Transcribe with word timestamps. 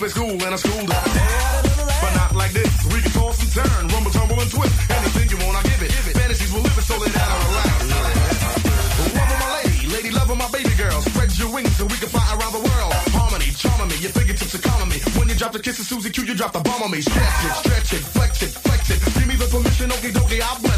keep 0.00 0.08
it 0.08 0.14
cool 0.14 0.32
and 0.32 0.54
I 0.54 0.56
schooled 0.56 0.88
her. 0.88 1.02
But 2.00 2.12
not 2.16 2.34
like 2.34 2.52
this. 2.52 2.72
We 2.92 3.00
can 3.02 3.12
toss 3.12 3.36
and 3.44 3.52
turn, 3.52 3.88
rumble, 3.92 4.10
tumble, 4.10 4.40
and 4.40 4.50
twist. 4.50 4.72
Anything 4.88 5.28
you 5.28 5.38
want, 5.44 5.60
I 5.60 5.62
give 5.68 5.82
it. 5.82 5.92
Fantasies 6.16 6.52
will 6.52 6.62
live 6.64 6.78
it, 6.78 6.84
so 6.88 6.96
lay 6.96 7.12
down 7.12 7.28
and 7.28 7.44
relax. 7.52 7.80
Love 9.12 9.28
my 9.28 9.48
lady, 9.60 9.86
lady 9.92 10.10
love 10.10 10.32
my 10.32 10.48
baby 10.48 10.72
girl. 10.76 11.00
Spread 11.02 11.36
your 11.36 11.52
wings 11.52 11.76
so 11.76 11.84
we 11.84 11.96
can 12.00 12.08
fly 12.08 12.24
around 12.32 12.52
the 12.52 12.64
world. 12.64 12.92
Harmony, 13.12 13.52
charming 13.52 13.88
me, 13.88 13.96
your 14.00 14.12
fingertips 14.12 14.56
me. 14.88 14.98
When 15.18 15.28
you 15.28 15.34
drop 15.34 15.52
the 15.52 15.60
kiss 15.60 15.78
of 15.80 15.86
Susie 15.86 16.10
Q, 16.10 16.24
you 16.24 16.34
drop 16.34 16.52
the 16.52 16.60
bomb 16.60 16.82
on 16.82 16.90
me. 16.90 17.00
Stretch 17.02 17.44
it, 17.44 17.54
stretch 17.60 17.92
it, 17.92 18.04
flex 18.16 18.42
it, 18.42 18.52
flex 18.56 18.88
it. 18.88 18.98
Give 19.20 19.28
me 19.28 19.36
the 19.36 19.48
permission, 19.52 19.92
okay, 19.92 20.12
dokie, 20.16 20.40
I'll 20.40 20.69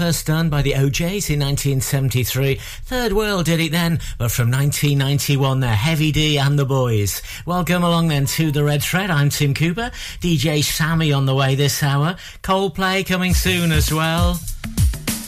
first 0.00 0.26
done 0.26 0.48
by 0.48 0.62
the 0.62 0.74
O'Jays 0.76 1.28
in 1.28 1.40
1973. 1.40 2.54
Third 2.84 3.12
World 3.12 3.44
did 3.44 3.60
it 3.60 3.70
then, 3.70 4.00
but 4.16 4.30
from 4.30 4.50
1991, 4.50 5.60
they're 5.60 5.74
Heavy 5.74 6.10
D 6.10 6.38
and 6.38 6.58
the 6.58 6.64
Boyz. 6.64 7.20
Welcome 7.44 7.82
along 7.84 8.08
then 8.08 8.24
to 8.24 8.50
the 8.50 8.64
Red 8.64 8.82
Thread. 8.82 9.10
I'm 9.10 9.28
Tim 9.28 9.52
Cooper. 9.52 9.90
DJ 10.22 10.64
Sammy 10.64 11.12
on 11.12 11.26
the 11.26 11.34
way 11.34 11.54
this 11.54 11.82
hour. 11.82 12.16
Coldplay 12.42 13.04
coming 13.04 13.34
soon 13.34 13.72
as 13.72 13.92
well. 13.92 14.36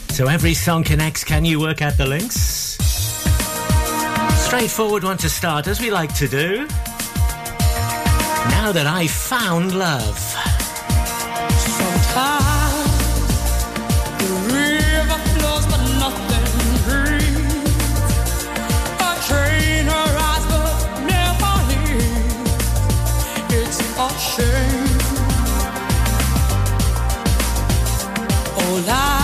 So 0.08 0.26
every 0.26 0.54
song 0.54 0.84
connects. 0.84 1.22
Can 1.22 1.44
you 1.44 1.60
work 1.60 1.82
out 1.82 1.98
the 1.98 2.06
links? 2.06 2.78
Straightforward 4.46 5.04
one 5.04 5.18
to 5.18 5.28
start, 5.28 5.66
as 5.66 5.82
we 5.82 5.90
like 5.90 6.14
to 6.14 6.26
do. 6.26 6.66
Now 8.48 8.72
that 8.72 8.86
I 8.86 9.06
found 9.06 9.78
love. 9.78 10.31
Leaves. 24.02 24.14
It's 24.14 24.38
a 24.38 24.42
shame. 24.42 24.98
Oh, 28.56 28.84
life, 28.86 29.21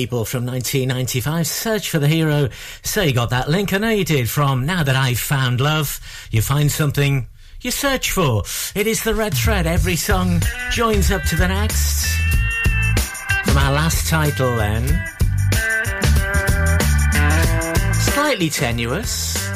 People 0.00 0.24
from 0.24 0.46
1995. 0.46 1.46
Search 1.46 1.90
for 1.90 1.98
the 1.98 2.08
hero. 2.08 2.48
So 2.82 3.02
you 3.02 3.12
got 3.12 3.28
that 3.28 3.50
link. 3.50 3.74
I 3.74 3.76
know 3.76 3.90
you 3.90 4.02
did 4.02 4.30
from 4.30 4.64
Now 4.64 4.82
That 4.82 4.96
I've 4.96 5.18
Found 5.18 5.60
Love. 5.60 6.00
You 6.30 6.40
find 6.40 6.72
something 6.72 7.28
you 7.60 7.70
search 7.70 8.10
for. 8.10 8.42
It 8.74 8.86
is 8.86 9.04
the 9.04 9.14
red 9.14 9.34
thread. 9.34 9.66
Every 9.66 9.96
song 9.96 10.40
joins 10.70 11.10
up 11.10 11.22
to 11.24 11.36
the 11.36 11.48
next. 11.48 12.06
From 13.44 13.58
our 13.58 13.72
last 13.72 14.08
title 14.08 14.56
then. 14.56 14.86
Slightly 17.92 18.48
tenuous. 18.48 19.49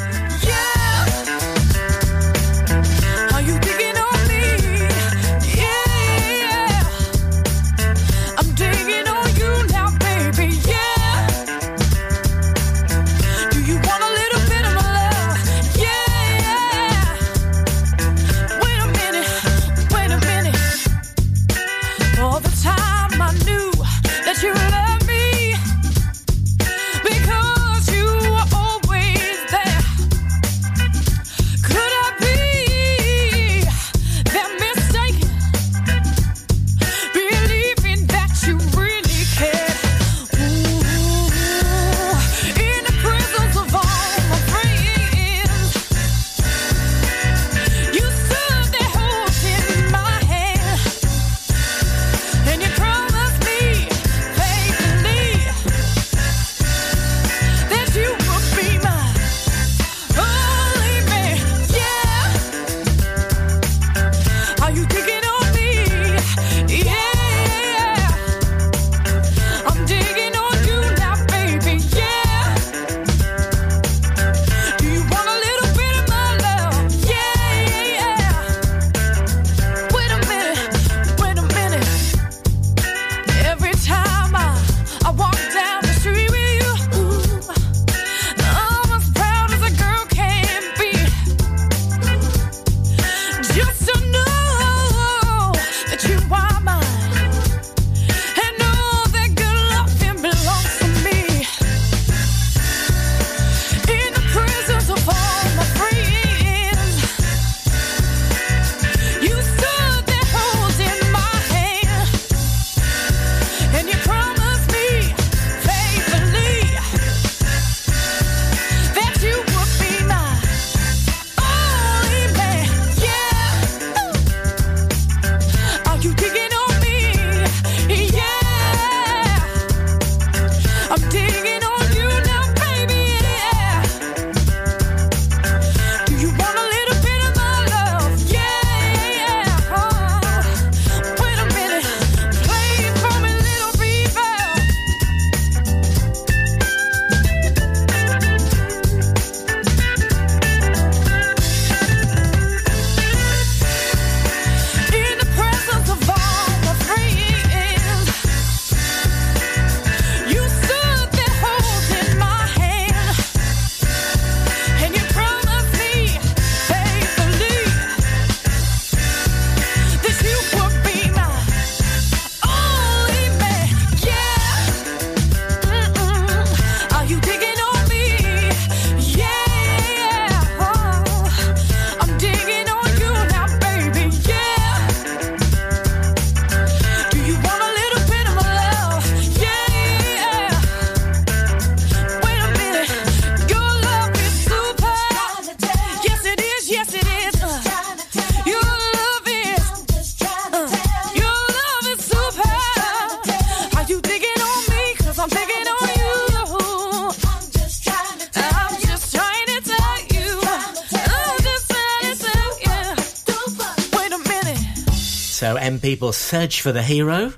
People 215.85 216.11
search 216.11 216.63
for 216.63 216.71
the 216.71 216.81
hero 216.81 217.31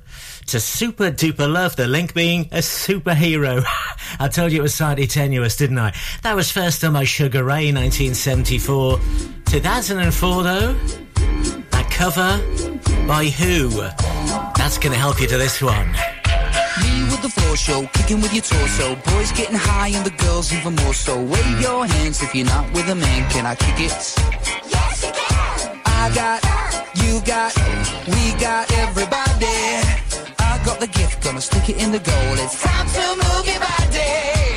to 0.45 0.57
super 0.57 1.11
duper 1.11 1.51
love, 1.51 1.75
the 1.75 1.85
link 1.85 2.13
being 2.13 2.43
a 2.53 2.59
superhero. 2.59 3.61
I 4.21 4.29
told 4.29 4.53
you 4.53 4.59
it 4.59 4.61
was 4.61 4.73
slightly 4.73 5.05
tenuous, 5.05 5.57
didn't 5.57 5.77
I? 5.77 5.93
That 6.23 6.33
was 6.33 6.49
first 6.49 6.81
on 6.85 6.93
my 6.93 7.03
Sugar 7.03 7.43
Ray 7.43 7.73
1974. 7.73 8.99
2004 9.47 10.43
though, 10.43 10.73
that 11.71 11.91
cover 11.91 12.39
by 13.05 13.25
who? 13.25 13.67
That's 14.55 14.77
gonna 14.77 14.95
help 14.95 15.19
you 15.19 15.27
to 15.27 15.37
this 15.37 15.61
one. 15.61 15.91
Me 15.91 17.03
with 17.11 17.21
the 17.21 17.29
floor 17.29 17.57
show, 17.57 17.85
kicking 17.87 18.21
with 18.21 18.33
your 18.33 18.43
torso. 18.43 18.95
Boys 19.11 19.33
getting 19.33 19.57
high 19.57 19.89
and 19.89 20.05
the 20.05 20.23
girls 20.23 20.53
even 20.53 20.73
more 20.75 20.93
so. 20.93 21.21
Wave 21.21 21.59
your 21.59 21.85
hands 21.85 22.23
if 22.23 22.33
you're 22.33 22.45
not 22.45 22.71
with 22.71 22.87
a 22.87 22.95
man. 22.95 23.29
Can 23.29 23.45
I 23.45 23.55
kick 23.55 23.75
it? 23.77 24.15
Yes, 24.71 25.03
you 25.03 25.11
can. 25.11 25.81
I 25.85 26.15
got 26.15 26.56
you 27.03 27.21
got, 27.21 27.53
we 28.07 28.33
got 28.39 28.71
everybody. 28.73 29.57
I 30.39 30.61
got 30.65 30.79
the 30.79 30.87
gift, 30.87 31.23
gonna 31.23 31.41
stick 31.41 31.69
it 31.69 31.77
in 31.81 31.91
the 31.91 31.99
goal. 31.99 32.33
It's 32.43 32.61
time 32.61 32.87
to 32.87 33.05
move 33.23 33.45
your 33.47 33.59
body. 33.59 34.56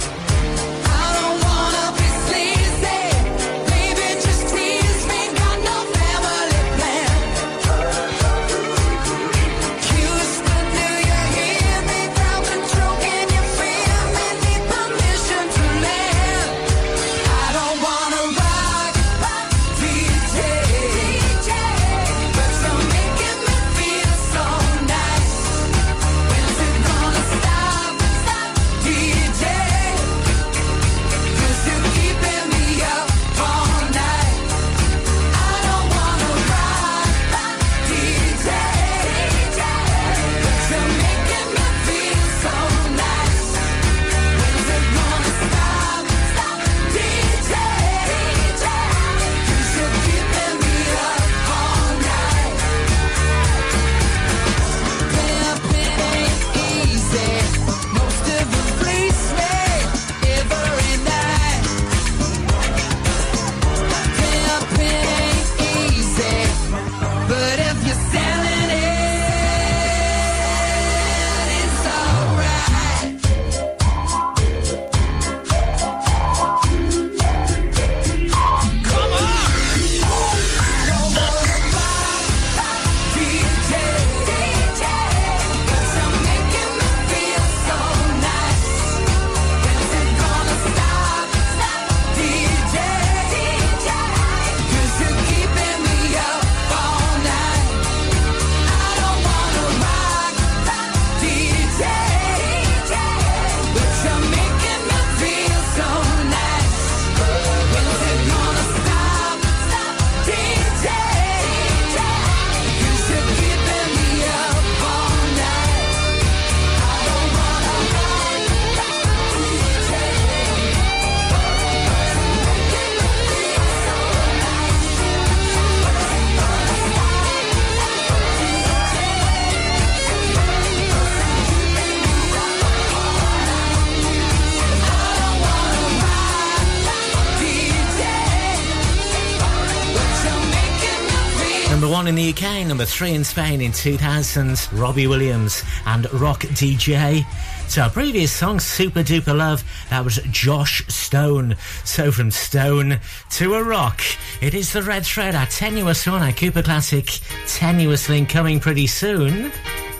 in 142.11 142.15
the 142.15 142.29
UK, 142.33 142.67
number 142.67 142.83
three 142.83 143.13
in 143.13 143.23
Spain 143.23 143.61
in 143.61 143.71
2000, 143.71 144.67
Robbie 144.73 145.07
Williams 145.07 145.63
and 145.85 146.11
Rock 146.13 146.41
DJ. 146.41 147.25
So 147.69 147.83
our 147.83 147.89
previous 147.89 148.33
song, 148.33 148.59
Super 148.59 148.99
Duper 148.99 149.33
Love, 149.33 149.63
that 149.89 150.03
was 150.03 150.17
Joss 150.29 150.81
Stone. 150.93 151.55
So 151.85 152.11
from 152.11 152.29
Stone 152.29 152.99
to 153.29 153.53
a 153.53 153.63
Rock, 153.63 154.01
it 154.41 154.53
is 154.53 154.73
the 154.73 154.83
Red 154.83 155.05
Thread, 155.05 155.35
our 155.35 155.45
tenuous 155.45 156.05
one, 156.05 156.21
our 156.21 156.33
Cooper 156.33 156.61
Classic, 156.61 157.05
tenuous 157.47 158.09
link 158.09 158.27
coming 158.27 158.59
pretty 158.59 158.87
soon. 158.87 159.49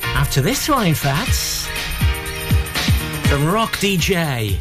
After 0.04 0.42
this 0.42 0.68
one, 0.68 0.88
in 0.88 0.96
fact, 0.96 1.36
from 3.30 3.46
Rock 3.46 3.78
DJ 3.78 4.60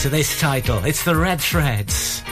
to 0.00 0.08
this 0.08 0.38
title, 0.38 0.84
it's 0.84 1.02
the 1.02 1.16
Red 1.16 1.40
Threads. 1.40 2.22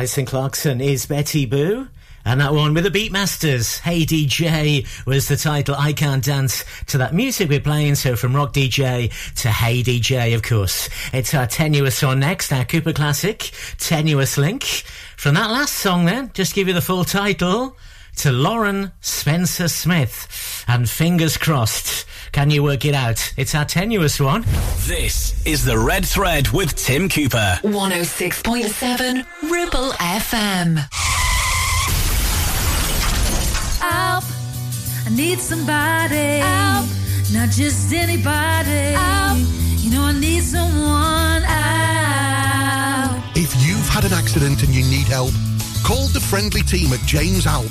Alison 0.00 0.24
Clarkson 0.24 0.80
is 0.80 1.04
Betty 1.04 1.44
Boo. 1.44 1.86
And 2.24 2.40
that 2.40 2.54
one 2.54 2.72
with 2.72 2.84
the 2.84 2.90
Beatmasters, 2.90 3.80
Hey 3.80 4.06
DJ, 4.06 4.86
was 5.04 5.28
the 5.28 5.36
title. 5.36 5.74
I 5.78 5.92
can't 5.92 6.24
dance 6.24 6.64
to 6.86 6.96
that 6.96 7.12
music 7.12 7.50
we're 7.50 7.60
playing. 7.60 7.96
So 7.96 8.16
from 8.16 8.34
Rock 8.34 8.54
DJ 8.54 9.12
to 9.42 9.50
Hey 9.50 9.82
DJ, 9.82 10.34
of 10.34 10.42
course. 10.42 10.88
It's 11.12 11.34
our 11.34 11.46
tenuous 11.46 12.02
one 12.02 12.20
next, 12.20 12.50
our 12.50 12.64
Cooper 12.64 12.94
Classic, 12.94 13.40
Tenuous 13.76 14.38
Link. 14.38 14.64
From 15.18 15.34
that 15.34 15.50
last 15.50 15.74
song 15.74 16.06
then, 16.06 16.30
just 16.32 16.54
give 16.54 16.66
you 16.66 16.72
the 16.72 16.80
full 16.80 17.04
title, 17.04 17.76
to 18.16 18.32
Lauren 18.32 18.92
Spencer 19.02 19.68
Smith. 19.68 20.64
And 20.66 20.88
fingers 20.88 21.36
crossed, 21.36 22.06
can 22.32 22.50
you 22.50 22.62
work 22.62 22.84
it 22.84 22.94
out? 22.94 23.32
It's 23.36 23.54
our 23.54 23.64
tenuous 23.64 24.20
one. 24.20 24.44
This 24.86 25.44
is 25.46 25.64
the 25.64 25.78
Red 25.78 26.04
Thread 26.06 26.48
with 26.48 26.74
Tim 26.76 27.08
Cooper. 27.08 27.58
106.7 27.62 29.26
Ribble 29.50 29.90
FM. 29.92 30.76
Help. 33.80 34.24
I 35.06 35.10
need 35.10 35.40
somebody. 35.40 36.38
Help. 36.38 36.86
Not 37.32 37.50
just 37.50 37.92
anybody. 37.92 38.94
Help. 38.94 39.38
You 39.78 39.90
know, 39.90 40.02
I 40.02 40.12
need 40.12 40.42
someone. 40.42 41.42
Help. 41.42 41.60
If 43.36 43.54
you've 43.66 43.88
had 43.88 44.04
an 44.04 44.12
accident 44.12 44.62
and 44.62 44.74
you 44.74 44.84
need 44.84 45.06
help, 45.06 45.32
call 45.84 46.06
the 46.08 46.20
friendly 46.20 46.62
team 46.62 46.92
at 46.92 47.00
James 47.06 47.46
Alp. 47.46 47.70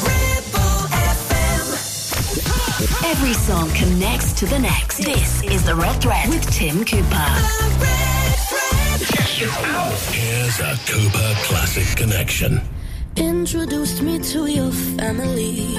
Every 2.81 3.33
song 3.33 3.69
connects 3.75 4.33
to 4.33 4.47
the 4.47 4.57
next. 4.57 5.03
This 5.03 5.43
is 5.43 5.63
the 5.63 5.75
Red 5.75 6.01
Thread 6.01 6.29
with 6.29 6.43
Tim 6.51 6.83
Cooper. 6.83 7.31
Here's 10.09 10.59
a 10.59 10.75
Cooper 10.87 11.33
Classic 11.43 11.95
Connection. 11.95 12.59
Introduced 13.15 14.01
me 14.01 14.17
to 14.17 14.47
your 14.47 14.71
family. 14.71 15.75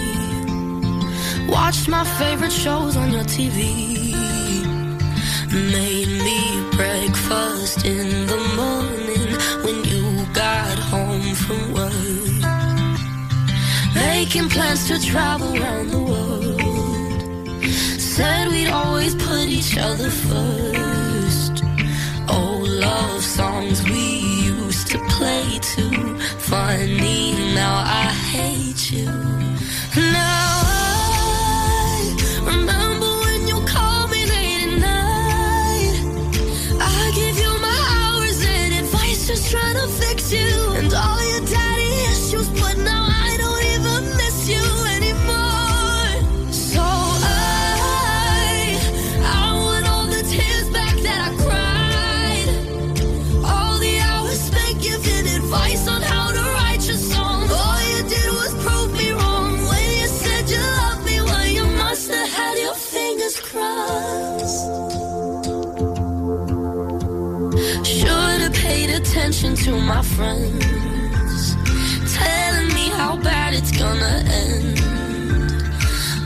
Watched 1.48 1.88
my 1.88 2.04
favorite 2.20 2.52
shows 2.52 2.96
on 2.96 3.10
your 3.10 3.24
TV. 3.24 4.14
Made 5.50 6.06
me 6.06 6.70
breakfast 6.76 7.84
in 7.84 8.28
the 8.28 8.38
morning 8.54 9.36
when 9.64 9.82
you 9.90 10.24
got 10.32 10.78
home 10.78 11.34
from 11.34 11.72
work. 11.74 11.92
Making 13.92 14.48
plans 14.48 14.86
to 14.86 15.00
travel 15.04 15.52
around 15.60 15.90
the 15.90 15.98
world. 15.98 16.51
Said 18.16 18.48
we'd 18.48 18.68
always 18.68 19.14
put 19.14 19.48
each 19.48 19.79
other 19.79 20.11
first. 20.11 21.64
Old 22.29 22.68
love 22.68 23.25
songs 23.25 23.83
we 23.85 24.18
used 24.44 24.88
to 24.88 24.98
play 25.09 25.59
too. 25.62 26.18
Funny, 26.38 27.33
now 27.55 27.83
I 27.87 28.12
hate 28.35 28.92
you. 28.92 29.07
Now 29.96 30.53
I 30.68 32.14
remember 32.44 33.09
when 33.25 33.48
you 33.48 33.64
called 33.64 34.11
me 34.11 34.27
late 34.27 34.61
at 34.66 34.79
night 34.79 35.96
I 36.83 37.12
gave 37.14 37.38
you 37.38 37.51
my 37.68 37.81
hours 37.96 38.44
and 38.44 38.75
advice 38.75 39.27
just 39.27 39.51
trying 39.51 39.77
to 39.77 39.88
fix 39.88 40.31
you 40.31 40.62
attention 69.42 69.74
to 69.74 69.81
my 69.81 70.00
friends, 70.02 71.57
telling 72.14 72.68
me 72.74 72.88
how 72.90 73.16
bad 73.16 73.52
it's 73.52 73.72
gonna 73.76 74.22
end. 74.31 74.78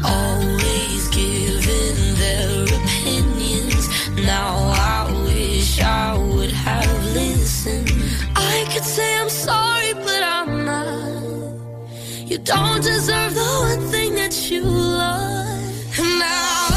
Always 0.05 1.09
giving 1.09 2.15
their 2.23 2.65
opinions. 2.65 3.89
Now 4.17 4.55
I 4.77 5.11
wish 5.25 5.81
I 5.81 6.19
would 6.19 6.53
have 6.53 7.05
listened. 7.15 7.91
I 8.37 8.67
could 8.71 8.85
say 8.85 9.17
I'm 9.19 9.31
sorry, 9.31 9.95
but 9.95 10.23
I'm 10.23 10.67
not. 10.67 12.29
You 12.31 12.37
don't 12.37 12.83
deserve 12.83 13.35
the 13.35 13.51
one 13.71 13.81
thing 13.93 14.15
that 14.17 14.51
you 14.51 14.63
love. 14.63 15.99
And 15.99 16.19
now 16.19 16.76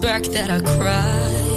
back 0.00 0.22
that 0.22 0.50
I 0.50 0.60
cried. 0.60 1.50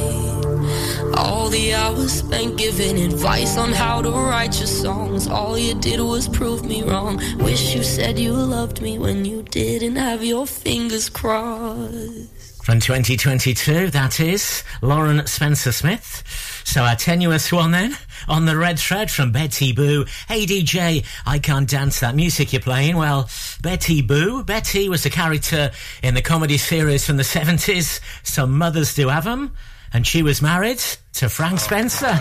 All 1.15 1.49
the 1.49 1.73
hours 1.73 2.11
spent 2.11 2.57
giving 2.57 2.97
advice 2.99 3.57
on 3.57 3.71
how 3.71 4.01
to 4.01 4.09
write 4.09 4.57
your 4.57 4.67
songs. 4.67 5.27
All 5.27 5.57
you 5.57 5.75
did 5.75 5.99
was 5.99 6.27
prove 6.27 6.65
me 6.65 6.83
wrong. 6.83 7.21
Wish 7.37 7.75
you 7.75 7.83
said 7.83 8.19
you 8.19 8.33
loved 8.33 8.81
me 8.81 8.99
when 8.99 9.23
you 9.23 9.43
didn't 9.43 9.95
have 9.95 10.23
your 10.23 10.47
fingers 10.47 11.09
crossed. 11.09 12.63
From 12.63 12.79
2022, 12.79 13.91
that 13.91 14.19
is 14.19 14.63
Lauren 14.81 15.27
Spencer 15.27 15.71
Smith. 15.71 16.23
So 16.63 16.83
our 16.83 16.95
tenuous 16.95 17.51
one 17.51 17.71
then, 17.71 17.95
on 18.27 18.45
the 18.45 18.57
red 18.57 18.79
thread 18.79 19.11
from 19.11 19.31
Betty 19.31 19.71
Boo. 19.71 20.05
Hey 20.27 20.45
DJ, 20.45 21.05
I 21.25 21.39
can't 21.39 21.69
dance 21.69 21.99
that 21.99 22.15
music 22.15 22.53
you're 22.53 22.61
playing. 22.61 22.97
Well, 22.97 23.29
Betty 23.61 24.01
Boo. 24.01 24.43
Betty 24.43 24.89
was 24.89 25.05
a 25.05 25.09
character 25.09 25.71
in 26.01 26.13
the 26.13 26.21
comedy 26.21 26.57
series 26.57 27.05
from 27.05 27.17
the 27.17 27.23
70s. 27.23 27.99
Some 28.23 28.57
mothers 28.57 28.93
do 28.93 29.09
have 29.09 29.27
'em. 29.27 29.51
And 29.93 30.07
she 30.07 30.23
was 30.23 30.41
married 30.41 30.81
to 31.13 31.29
Frank 31.29 31.53
oh. 31.53 31.57
Spencer, 31.57 32.19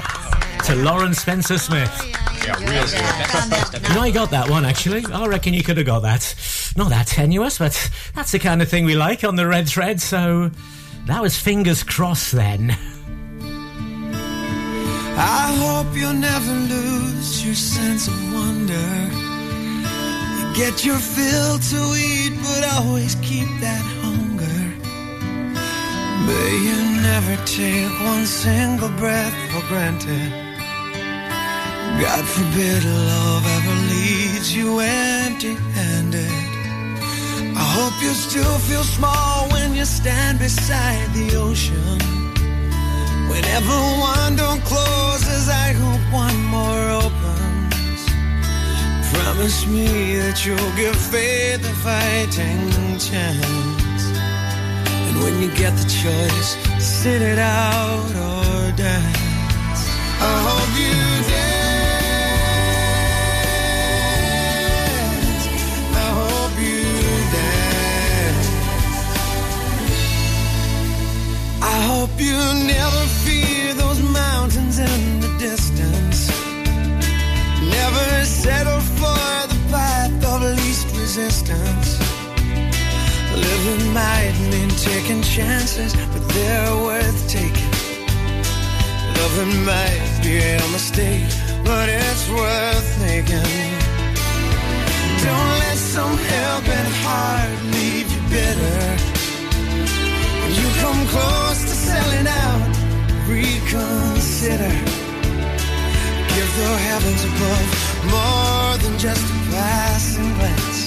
to 0.67 0.75
Lauren 0.77 1.15
Spencer 1.15 1.57
Smith. 1.57 1.91
Yeah, 2.45 2.59
real 2.59 2.85
good. 2.85 3.89
You 3.89 3.95
know, 3.95 4.03
I 4.03 4.11
got 4.11 4.31
that 4.31 4.51
one 4.51 4.67
actually. 4.67 5.05
Oh, 5.11 5.25
I 5.25 5.27
reckon 5.27 5.55
you 5.55 5.63
could 5.63 5.79
have 5.79 5.87
got 5.87 6.01
that. 6.01 6.35
Not 6.77 6.91
that 6.91 7.07
tenuous, 7.07 7.59
but 7.59 7.91
that's 8.15 8.33
the 8.33 8.39
kind 8.39 8.61
of 8.61 8.69
thing 8.69 8.85
we 8.85 8.95
like 8.95 9.25
on 9.25 9.37
the 9.37 9.47
red 9.47 9.69
thread. 9.69 10.03
So 10.03 10.51
that 11.07 11.23
was 11.23 11.39
fingers 11.39 11.83
crossed 11.83 12.33
then. 12.33 12.77
I 15.15 15.53
hope 15.63 15.95
you'll 15.95 16.15
never 16.15 16.53
lose 16.53 17.45
your 17.45 17.55
sense 17.55 18.09
of 18.09 18.17
wonder. 18.33 18.89
You 20.37 20.55
get 20.55 20.85
your 20.85 20.99
fill 20.99 21.59
to 21.59 21.81
eat, 21.95 22.33
but 22.43 22.65
always 22.77 23.15
keep 23.17 23.49
that 23.61 23.85
hunger. 24.01 24.61
May 26.27 26.51
you 26.69 26.79
never 27.03 27.37
take 27.45 27.93
one 28.09 28.25
single 28.25 28.89
breath 28.91 29.35
for 29.51 29.61
granted. 29.69 30.33
God 32.01 32.25
forbid 32.25 32.85
love 32.85 33.47
ever 33.47 33.77
leaves 33.93 34.57
you 34.57 34.81
empty 34.81 35.55
handed. 35.75 36.31
I 37.55 37.65
hope 37.77 38.03
you 38.03 38.13
still 38.15 38.59
feel 38.61 38.83
small 38.83 39.49
when 39.51 39.75
you 39.75 39.85
stand 39.85 40.39
beside 40.39 41.13
the 41.13 41.37
ocean. 41.37 42.32
Whenever 43.33 43.77
one 44.15 44.37
door 44.37 44.59
closes, 44.71 45.49
I 45.49 45.73
hope 45.83 46.05
one 46.13 46.39
more 46.57 46.85
opens. 47.03 48.01
Promise 49.13 49.67
me 49.67 49.87
that 50.23 50.45
you'll 50.45 50.77
give 50.77 50.97
faith 50.97 51.65
a 51.65 51.75
fighting 51.87 52.71
chance. 53.09 54.05
And 55.07 55.17
when 55.23 55.41
you 55.43 55.49
get 55.63 55.73
the 55.81 55.89
choice, 56.03 56.51
sit 56.79 57.23
it 57.23 57.39
out 57.39 58.11
or 58.29 58.73
dance. 58.77 59.83
I 60.21 60.35
hope 60.47 60.73
you 60.79 60.95
dance. 61.31 61.42
Hope 71.85 72.15
you 72.19 72.39
never 72.67 73.03
fear 73.25 73.75
those 73.75 74.01
mountains 74.03 74.79
in 74.79 75.21
the 75.21 75.33
distance. 75.39 76.29
Never 77.79 78.25
settle 78.25 78.81
for 78.99 79.25
the 79.53 79.59
path 79.71 80.13
of 80.33 80.43
least 80.59 80.87
resistance. 80.97 81.99
Living 83.35 83.93
might 83.93 84.37
mean 84.51 84.71
taking 84.91 85.23
chances, 85.23 85.95
but 86.13 86.23
they're 86.35 86.77
worth 86.87 87.21
taking. 87.29 87.73
Loving 89.19 89.65
might 89.65 90.13
be 90.23 90.39
a 90.39 90.61
mistake, 90.77 91.31
but 91.65 91.89
it's 91.89 92.29
worth 92.31 92.91
making. 93.01 93.73
Don't 95.25 95.55
let 95.65 95.79
some 95.95 96.17
helping 96.35 96.89
heart 97.05 97.59
leave 97.75 98.09
you 98.15 98.23
bitter. 98.35 98.83
You 100.59 100.69
come 100.83 101.07
close 101.07 101.72
selling 101.93 102.29
out, 102.45 102.63
reconsider. 103.29 104.75
Give 106.35 106.51
the 106.61 106.71
heavens 106.89 107.23
above 107.31 107.69
more 108.15 108.73
than 108.83 108.95
just 108.99 109.25
a 109.35 109.39
passing 109.53 110.31
glance. 110.39 110.81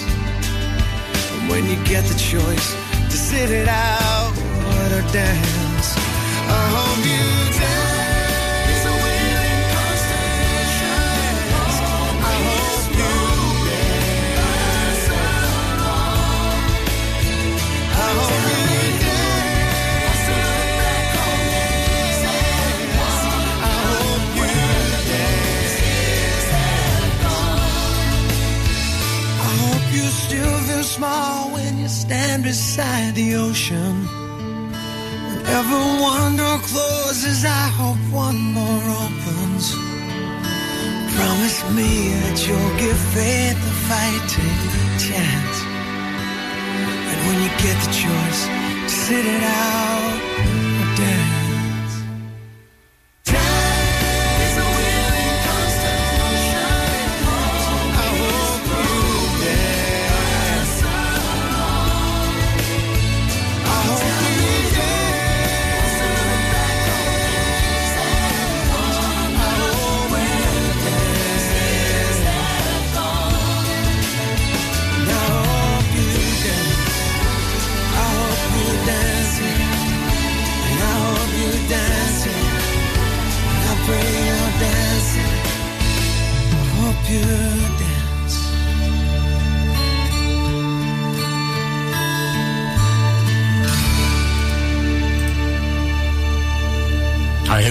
And 1.34 1.50
when 1.50 1.64
you 1.70 1.78
get 1.86 2.04
the 2.12 2.18
choice 2.34 2.68
to 3.12 3.18
sit 3.30 3.50
it 3.52 3.68
out 3.68 4.34
or 4.72 5.02
dance, 5.22 5.88
I 6.60 6.64
hope 6.76 7.02
you 7.14 7.60
dance. 7.60 7.85
Small 30.96 31.52
when 31.52 31.78
you 31.78 31.90
stand 31.90 32.44
beside 32.44 33.14
the 33.16 33.36
ocean. 33.36 33.96
Whenever 35.28 35.80
one 36.02 36.38
door 36.38 36.60
closes, 36.72 37.44
I 37.44 37.66
hope 37.80 38.02
one 38.14 38.40
more 38.60 38.86
opens. 39.04 39.66
Promise 41.18 41.60
me 41.78 41.92
that 42.22 42.38
you'll 42.48 42.78
give 42.84 43.00
faith 43.18 43.60
a 43.72 43.76
fighting 43.90 44.62
chance. 45.08 45.58
And 47.10 47.20
when 47.28 47.38
you 47.44 47.52
get 47.66 47.78
the 47.84 47.92
choice 48.04 48.42
to 48.88 48.96
sit 49.04 49.26
it 49.26 49.44
out 49.44 50.25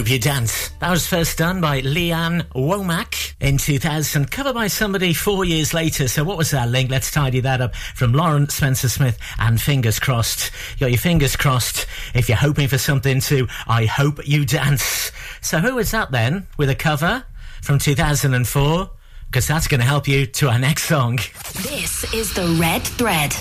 I 0.04 0.06
hope 0.06 0.12
you 0.12 0.18
dance. 0.18 0.68
That 0.80 0.90
was 0.90 1.06
first 1.06 1.38
done 1.38 1.62
by 1.62 1.80
Lee 1.80 2.12
Ann 2.12 2.42
Womack 2.54 3.36
in 3.40 3.56
2000, 3.56 4.30
covered 4.30 4.52
by 4.52 4.66
somebody 4.66 5.14
four 5.14 5.46
years 5.46 5.72
later. 5.72 6.08
So 6.08 6.24
what 6.24 6.36
was 6.36 6.50
that 6.50 6.68
link? 6.68 6.90
Let's 6.90 7.10
tidy 7.10 7.40
that 7.40 7.62
up. 7.62 7.74
From 7.74 8.12
Lauren 8.12 8.50
Spencer 8.50 8.90
Smith 8.90 9.18
and 9.38 9.58
Fingers 9.58 9.98
Crossed. 9.98 10.50
You 10.74 10.80
got 10.80 10.90
your 10.90 10.98
fingers 10.98 11.36
crossed 11.36 11.86
if 12.12 12.28
you're 12.28 12.36
hoping 12.36 12.68
for 12.68 12.76
something 12.76 13.18
to 13.20 13.48
I 13.66 13.86
Hope 13.86 14.28
You 14.28 14.44
Dance. 14.44 15.10
So 15.40 15.58
who 15.58 15.76
was 15.76 15.92
that 15.92 16.10
then 16.10 16.48
with 16.58 16.68
a 16.68 16.74
cover 16.74 17.24
from 17.62 17.78
2004? 17.78 18.90
Because 19.26 19.46
that's 19.46 19.68
going 19.68 19.80
to 19.80 19.86
help 19.86 20.06
you 20.06 20.26
to 20.26 20.50
our 20.50 20.58
next 20.58 20.82
song. 20.82 21.16
This 21.62 22.12
is 22.12 22.34
the 22.34 22.58
Red 22.60 22.82
Thread. 22.82 23.34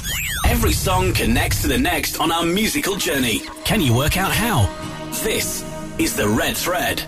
Every 0.45 0.71
song 0.71 1.11
connects 1.11 1.63
to 1.63 1.67
the 1.67 1.77
next 1.77 2.21
on 2.21 2.31
our 2.31 2.45
musical 2.45 2.95
journey. 2.95 3.39
Can 3.65 3.81
you 3.81 3.93
work 3.93 4.15
out 4.15 4.31
how? 4.31 4.73
This 5.23 5.72
is 5.97 6.15
the 6.15 6.27
Red 6.27 6.57
Thread. 6.57 7.03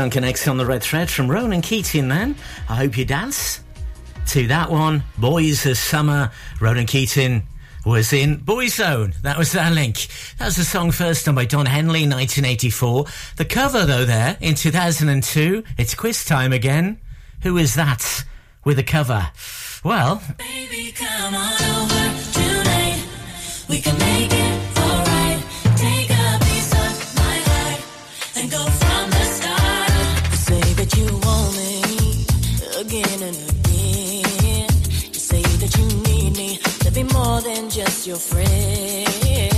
Sound 0.00 0.12
Connects 0.12 0.48
on 0.48 0.56
the 0.56 0.64
Red 0.64 0.82
Thread 0.82 1.10
from 1.10 1.30
Ronan 1.30 1.60
Keating 1.60 2.08
then. 2.08 2.34
I 2.70 2.76
hope 2.76 2.96
you 2.96 3.04
dance 3.04 3.60
to 4.28 4.46
that 4.46 4.70
one. 4.70 5.02
Boys 5.18 5.66
of 5.66 5.76
Summer, 5.76 6.30
Ronan 6.58 6.86
Keating 6.86 7.42
was 7.84 8.14
in 8.14 8.38
Boyzone. 8.38 9.20
That 9.20 9.36
was 9.36 9.52
that 9.52 9.74
link. 9.74 10.08
That 10.38 10.46
was 10.46 10.56
the 10.56 10.64
song 10.64 10.90
first 10.90 11.26
done 11.26 11.34
by 11.34 11.44
Don 11.44 11.66
Henley, 11.66 12.08
1984. 12.08 13.04
The 13.36 13.44
cover 13.44 13.84
though 13.84 14.06
there, 14.06 14.38
in 14.40 14.54
2002, 14.54 15.64
it's 15.76 15.94
quiz 15.94 16.24
time 16.24 16.54
again. 16.54 16.98
Who 17.42 17.58
is 17.58 17.74
that 17.74 18.24
with 18.64 18.78
the 18.78 18.82
cover? 18.82 19.28
Well... 19.84 20.22
Baby, 20.38 20.94
you 30.96 31.06
want 31.06 31.56
me 31.56 32.24
again 32.78 33.22
and 33.22 33.36
again. 33.36 34.68
You 35.12 35.20
say 35.30 35.42
that 35.42 35.76
you 35.78 35.86
need 36.10 36.36
me 36.36 36.58
to 36.80 36.90
be 36.92 37.02
more 37.02 37.40
than 37.40 37.70
just 37.70 38.06
your 38.06 38.16
friend. 38.16 39.49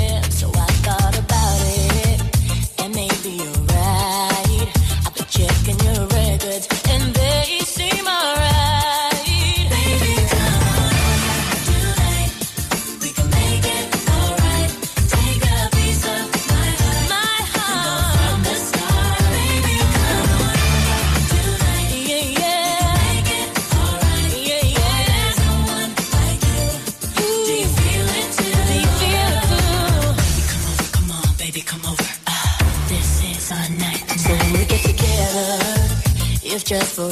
just 36.72 36.94
for 36.96 37.11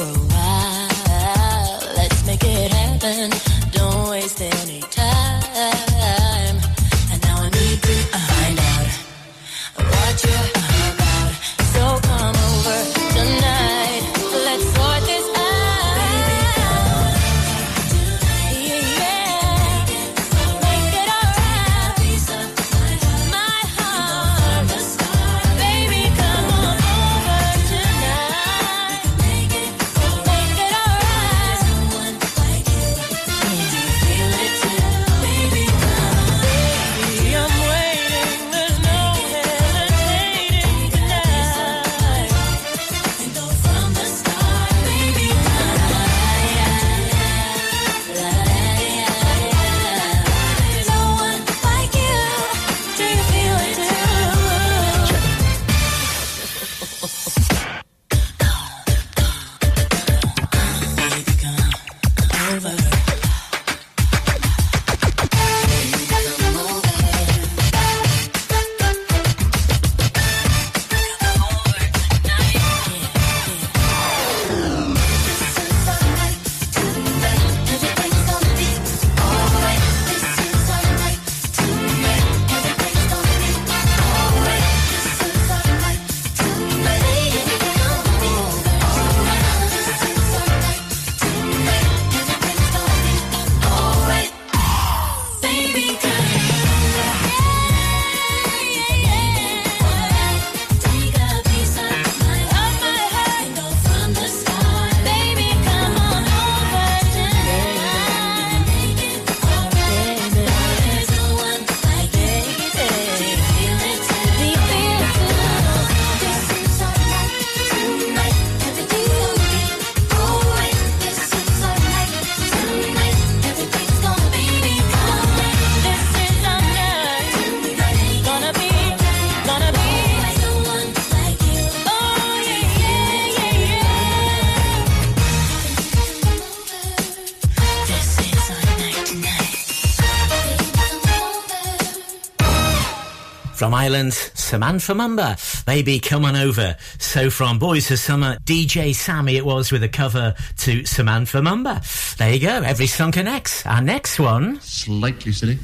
Ireland, 143.81 144.13
Samantha 144.13 144.93
Mumba. 144.93 145.65
Baby, 145.65 145.99
come 145.99 146.23
on 146.23 146.35
over. 146.35 146.77
So 146.99 147.31
from 147.31 147.57
Boys 147.57 147.87
for 147.87 147.97
Summer, 147.97 148.37
DJ 148.45 148.93
Sammy 148.93 149.37
it 149.37 149.43
was 149.43 149.71
with 149.71 149.81
a 149.81 149.89
cover 149.89 150.35
to 150.59 150.85
Samantha 150.85 151.39
Mumba. 151.39 151.81
There 152.17 152.31
you 152.31 152.39
go. 152.39 152.61
Every 152.61 152.85
song 152.85 153.11
connects. 153.11 153.65
Our 153.65 153.81
next 153.81 154.19
one. 154.19 154.61
Slightly 154.61 155.31
silly. 155.31 155.57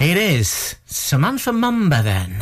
It 0.00 0.16
is 0.16 0.74
Samantha 0.86 1.52
Mumba 1.52 2.02
then. 2.02 2.41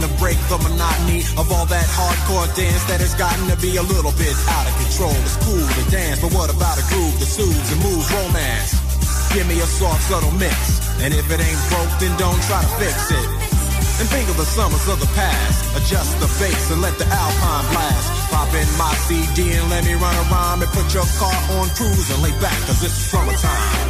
To 0.00 0.10
break 0.16 0.36
the 0.48 0.58
monotony 0.58 1.20
of 1.36 1.52
all 1.52 1.66
that 1.66 1.86
hardcore 1.92 2.48
dance 2.56 2.84
that 2.88 3.00
has 3.00 3.14
gotten 3.14 3.48
to 3.48 3.56
be 3.60 3.76
a 3.76 3.84
little 3.84 4.12
bit 4.16 4.32
out 4.48 4.66
of 4.66 4.74
control. 4.80 5.14
It's 5.24 5.36
cool 5.44 5.60
to 5.60 5.82
dance, 5.90 6.20
but 6.20 6.32
what 6.32 6.48
about 6.48 6.80
a 6.80 6.84
groove 6.88 7.16
that 7.20 7.28
soothes 7.28 7.68
and 7.72 7.80
moves 7.84 8.08
romance? 8.08 8.76
Give 9.32 9.46
me 9.46 9.60
a 9.60 9.68
soft, 9.68 10.02
subtle 10.08 10.32
mix. 10.36 10.80
And 11.00 11.14
if 11.14 11.30
it 11.30 11.40
ain't 11.40 11.62
broke, 11.70 11.92
then 12.00 12.12
don't 12.18 12.40
try 12.44 12.60
to 12.60 12.72
fix 12.80 13.12
it. 13.12 13.28
And 14.00 14.08
think 14.08 14.28
of 14.28 14.36
the 14.36 14.48
summers 14.48 14.88
of 14.88 14.98
the 14.98 15.10
past. 15.12 15.76
Adjust 15.76 16.16
the 16.20 16.28
bass 16.40 16.70
and 16.72 16.80
let 16.80 16.96
the 16.96 17.04
alpine 17.04 17.66
blast. 17.72 18.08
Pop 18.32 18.48
in 18.56 18.68
my 18.80 18.92
CD 19.04 19.52
and 19.52 19.68
let 19.68 19.84
me 19.84 19.94
run 19.94 20.16
around 20.28 20.62
and 20.62 20.70
put 20.72 20.92
your 20.94 21.04
car 21.20 21.36
on 21.60 21.68
cruise 21.76 22.08
and 22.08 22.22
lay 22.22 22.32
back, 22.40 22.56
cause 22.64 22.82
it's 22.82 22.96
summertime. 22.96 23.89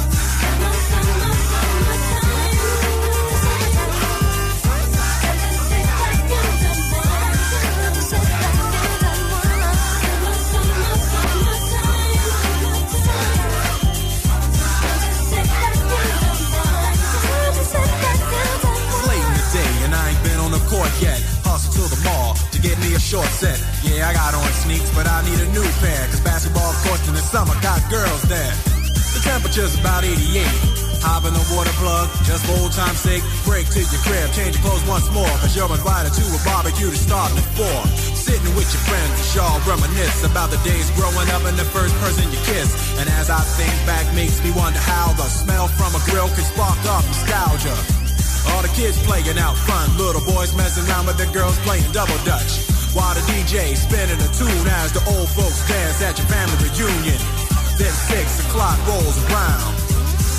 Short 23.11 23.27
set. 23.27 23.59
Yeah, 23.83 24.07
I 24.07 24.15
got 24.15 24.31
on 24.31 24.47
sneaks, 24.63 24.87
but 24.95 25.03
I 25.03 25.19
need 25.27 25.35
a 25.35 25.49
new 25.51 25.67
pair. 25.83 25.99
Cause 26.07 26.23
basketball 26.23 26.71
courts 26.87 27.03
in 27.11 27.13
the 27.13 27.19
summer 27.19 27.51
got 27.59 27.83
girls 27.91 28.23
there. 28.31 28.55
The 29.11 29.19
temperature's 29.27 29.75
about 29.75 30.07
88. 30.07 30.47
Hop 31.03 31.27
in 31.27 31.35
the 31.35 31.43
water 31.51 31.75
plug, 31.75 32.07
just 32.23 32.47
for 32.47 32.55
old 32.63 32.71
time's 32.71 33.03
sake. 33.03 33.19
Break 33.43 33.67
to 33.75 33.83
your 33.83 33.99
crib, 34.07 34.31
change 34.31 34.55
your 34.55 34.63
clothes 34.63 34.87
once 34.87 35.11
more. 35.11 35.27
Cause 35.43 35.51
you're 35.59 35.67
invited 35.67 36.15
to 36.15 36.23
a 36.23 36.39
barbecue 36.47 36.87
to 36.87 36.95
start 36.95 37.35
at 37.35 37.43
four. 37.59 37.79
Sitting 38.15 38.47
with 38.55 38.71
your 38.71 38.83
friends, 38.87 39.19
y'all 39.35 39.59
reminisce 39.67 40.23
about 40.23 40.47
the 40.47 40.61
days 40.63 40.87
growing 40.95 41.27
up 41.35 41.43
and 41.43 41.59
the 41.59 41.67
first 41.67 41.91
person 41.99 42.23
you 42.31 42.39
kiss. 42.47 42.71
And 42.95 43.11
as 43.19 43.27
I 43.27 43.43
think 43.59 43.75
back, 43.83 44.07
makes 44.15 44.39
me 44.39 44.55
wonder 44.55 44.79
how 44.79 45.11
the 45.19 45.27
smell 45.27 45.67
from 45.67 45.91
a 45.99 46.01
grill 46.07 46.31
can 46.31 46.47
spark 46.47 46.79
up 46.87 47.03
nostalgia. 47.11 47.75
All 48.55 48.63
the 48.63 48.71
kids 48.71 48.95
playing 49.03 49.35
out 49.35 49.59
front, 49.67 49.99
little 49.99 50.23
boys 50.23 50.55
messing 50.55 50.87
around 50.87 51.11
with 51.11 51.19
the 51.19 51.27
girls 51.35 51.59
playing 51.67 51.83
double 51.91 52.15
dutch. 52.23 52.70
While 52.91 53.15
the 53.15 53.23
DJ 53.31 53.71
spinning 53.79 54.19
a 54.19 54.29
tune 54.35 54.67
as 54.83 54.91
the 54.91 54.99
old 55.07 55.29
folks 55.31 55.63
dance 55.67 56.03
at 56.03 56.19
your 56.19 56.27
family 56.27 56.59
reunion. 56.59 57.19
Then 57.79 57.93
six 58.11 58.43
o'clock 58.45 58.75
rolls 58.83 59.15
around. 59.31 59.71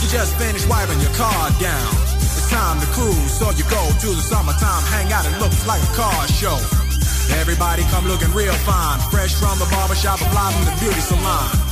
You 0.05 0.09
just 0.13 0.37
finished 0.37 0.69
wiping 0.69 1.01
your 1.01 1.15
car 1.17 1.49
down. 1.57 1.91
It's 2.21 2.51
time 2.51 2.79
to 2.81 2.87
cruise, 2.93 3.33
so 3.41 3.51
you 3.57 3.65
go 3.73 3.81
to 3.89 4.09
the 4.13 4.21
summertime 4.21 4.85
hangout. 4.93 5.25
It 5.25 5.41
looks 5.41 5.65
like 5.67 5.81
a 5.81 5.93
car 5.97 6.29
show. 6.29 6.61
Everybody 7.41 7.85
come 7.89 8.07
looking 8.07 8.33
real 8.37 8.53
fine, 8.69 9.01
fresh 9.09 9.33
from 9.33 9.59
the 9.59 9.69
barbershop, 9.73 10.19
fly 10.19 10.53
from 10.53 10.65
the 10.69 10.77
beauty 10.79 11.01
salon. 11.01 11.72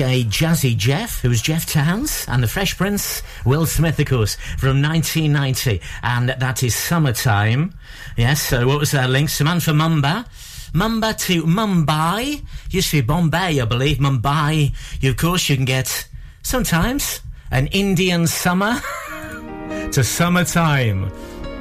DJ 0.00 0.24
Jazzy 0.24 0.74
Jeff, 0.74 1.20
who 1.20 1.28
was 1.28 1.42
Jeff 1.42 1.66
Townes, 1.66 2.26
and 2.26 2.42
the 2.42 2.48
Fresh 2.48 2.78
Prince, 2.78 3.22
Will 3.44 3.66
Smith, 3.66 3.98
of 3.98 4.06
course, 4.06 4.36
from 4.56 4.80
1990. 4.80 5.82
And 6.02 6.30
that 6.30 6.62
is 6.62 6.74
summertime. 6.74 7.74
Yes, 8.16 8.40
so 8.40 8.66
what 8.66 8.78
was 8.78 8.92
that 8.92 9.10
link? 9.10 9.28
Samantha 9.28 9.72
Mumba. 9.72 10.24
Mumba 10.72 11.18
to 11.26 11.42
Mumbai. 11.42 12.42
Used 12.70 12.92
to 12.92 13.02
be 13.02 13.06
Bombay, 13.06 13.60
I 13.60 13.64
believe. 13.66 13.98
Mumbai. 13.98 14.72
You, 15.02 15.10
of 15.10 15.18
course, 15.18 15.50
you 15.50 15.56
can 15.56 15.66
get 15.66 16.08
sometimes 16.42 17.20
an 17.50 17.66
Indian 17.66 18.26
summer 18.26 18.80
to 19.92 20.02
summertime. 20.02 21.12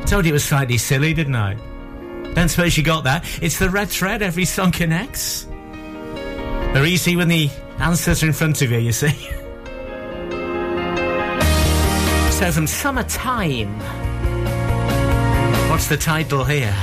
Told 0.05 0.23
you 0.23 0.29
it 0.29 0.31
was 0.31 0.45
slightly 0.45 0.77
silly, 0.77 1.13
didn't 1.13 1.35
I? 1.35 1.55
Don't 2.35 2.47
suppose 2.47 2.77
you 2.77 2.85
got 2.85 3.03
that. 3.03 3.25
It's 3.43 3.59
the 3.59 3.69
red 3.69 3.89
thread. 3.89 4.21
Every 4.21 4.45
song 4.45 4.71
connects. 4.71 5.45
They're 6.71 6.85
easy 6.85 7.17
when 7.17 7.27
the 7.27 7.49
answers 7.79 8.23
in 8.23 8.33
front 8.33 8.61
of 8.61 8.71
you, 8.71 8.79
you 8.79 8.91
see. 8.91 9.09
So 12.31 12.51
from 12.51 12.67
Summertime, 12.67 13.79
what's 15.69 15.87
the 15.87 15.97
title 15.97 16.43
here? 16.43 16.75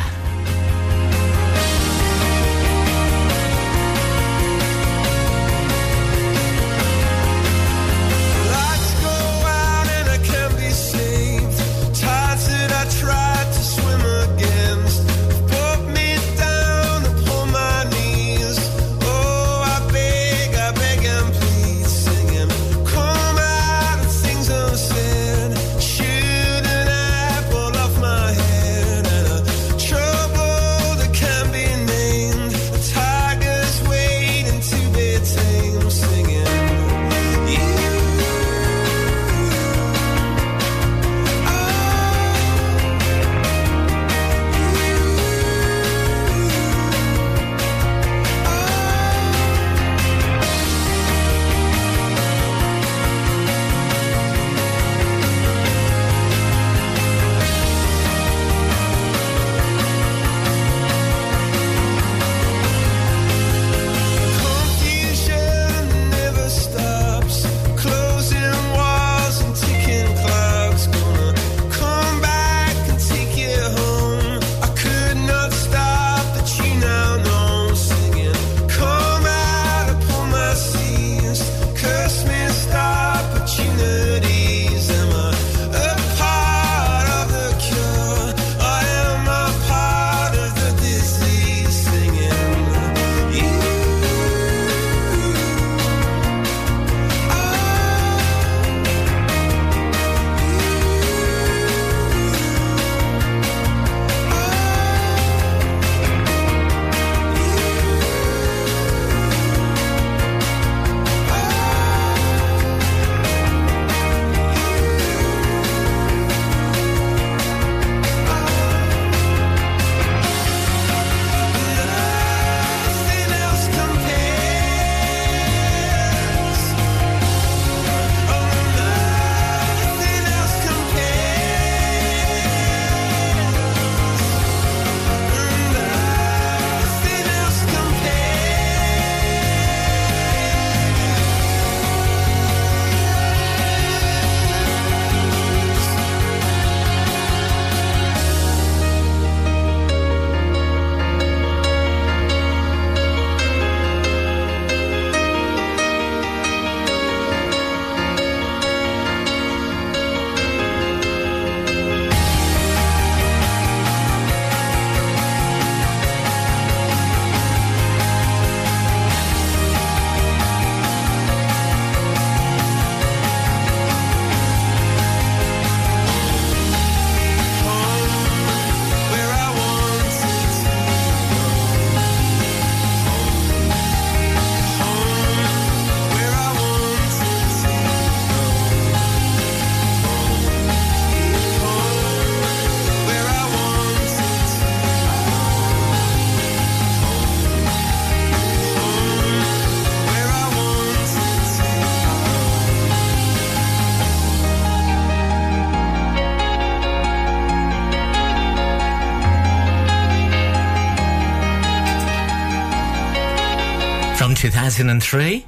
2003. 214.67 215.47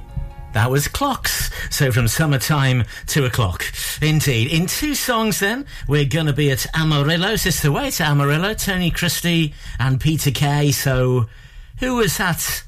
That 0.53 0.71
was 0.71 0.87
clocks. 0.87 1.51
So 1.69 1.91
from 1.91 2.07
summertime 2.07 2.85
to 3.07 3.25
o'clock. 3.25 3.65
Indeed. 4.01 4.51
In 4.51 4.65
two 4.65 4.95
songs 4.95 5.41
then, 5.41 5.65
we're 5.89 6.05
going 6.05 6.27
to 6.27 6.33
be 6.33 6.51
at 6.51 6.65
Amarillo. 6.73 7.31
Is 7.31 7.61
the 7.61 7.71
way 7.71 7.91
to 7.91 8.03
Amarillo? 8.03 8.53
Tony 8.53 8.91
Christie 8.91 9.53
and 9.77 9.99
Peter 9.99 10.31
Kay. 10.31 10.71
So 10.71 11.25
who 11.79 11.95
was 11.95 12.15
that 12.17 12.63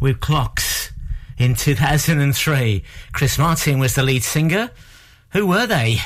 with 0.00 0.20
clocks 0.20 0.92
in 1.38 1.54
2003? 1.54 2.84
Chris 3.12 3.38
Martin 3.38 3.78
was 3.78 3.94
the 3.94 4.02
lead 4.02 4.22
singer. 4.22 4.70
Who 5.32 5.46
were 5.46 5.66
they? 5.66 5.96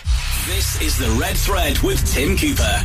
This 0.46 0.80
is 0.80 0.96
the 0.96 1.10
Red 1.20 1.36
Thread 1.36 1.78
with 1.80 2.06
Tim 2.06 2.36
Cooper, 2.36 2.84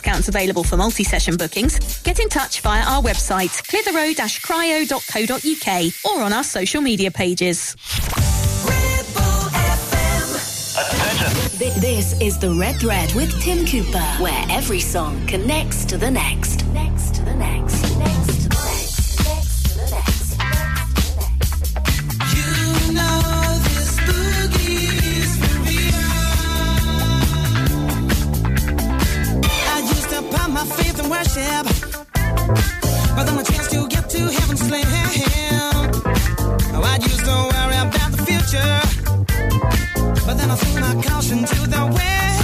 discounts 0.00 0.28
available 0.28 0.64
for 0.64 0.76
multi-session 0.78 1.36
bookings. 1.36 1.78
Get 2.02 2.18
in 2.20 2.28
touch 2.30 2.60
via 2.62 2.82
our 2.84 3.02
website, 3.02 3.50
clitheroe-cryo.co.uk 3.68 6.16
or 6.18 6.22
on 6.24 6.32
our 6.32 6.42
social 6.44 6.80
media 6.80 7.10
pages. 7.10 7.76
Th- 11.58 11.74
This 11.74 12.18
is 12.20 12.38
the 12.38 12.54
Red 12.58 12.76
Thread 12.80 13.12
with 13.14 13.30
Tim 13.42 13.66
Cooper, 13.66 14.00
where 14.22 14.44
every 14.48 14.80
song 14.80 15.26
connects 15.26 15.84
to 15.86 15.98
the 15.98 16.10
next. 16.10 16.30
Next 16.40 16.58
to 16.60 16.64
the 16.66 16.72
next. 16.72 16.99
My 30.60 30.66
faith 30.76 30.98
and 31.00 31.10
worship, 31.10 31.64
but 33.16 33.24
then 33.24 33.34
my 33.36 33.42
chance 33.42 33.68
to 33.68 33.88
get 33.88 34.10
to 34.10 34.18
heaven 34.18 34.56
slam. 34.56 34.84
Oh, 36.74 36.82
I 36.84 36.96
used 37.00 37.24
to 37.24 37.34
worry 37.52 37.78
about 37.80 38.10
the 38.12 38.20
future, 38.28 38.74
but 40.26 40.34
then 40.36 40.50
I 40.50 40.56
threw 40.56 40.80
my 40.80 40.92
caution 41.02 41.38
to 41.52 41.58
the 41.74 41.82
wind. 41.96 42.38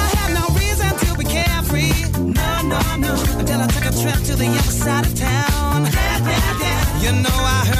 I 0.00 0.04
had 0.14 0.30
no 0.38 0.44
reason 0.54 0.90
to 1.02 1.08
be 1.18 1.24
carefree, 1.24 1.94
no, 2.22 2.50
no, 2.72 2.80
no, 3.04 3.12
until 3.40 3.60
I 3.60 3.66
took 3.74 3.86
a 3.90 3.92
trip 4.00 4.20
to 4.28 4.36
the 4.36 4.46
other 4.46 4.74
side 4.84 5.06
of 5.06 5.14
town. 5.16 5.86
Yeah, 5.86 6.18
yeah, 6.30 6.62
yeah. 6.62 7.02
You 7.02 7.10
know 7.22 7.38
I 7.56 7.64
heard 7.66 7.73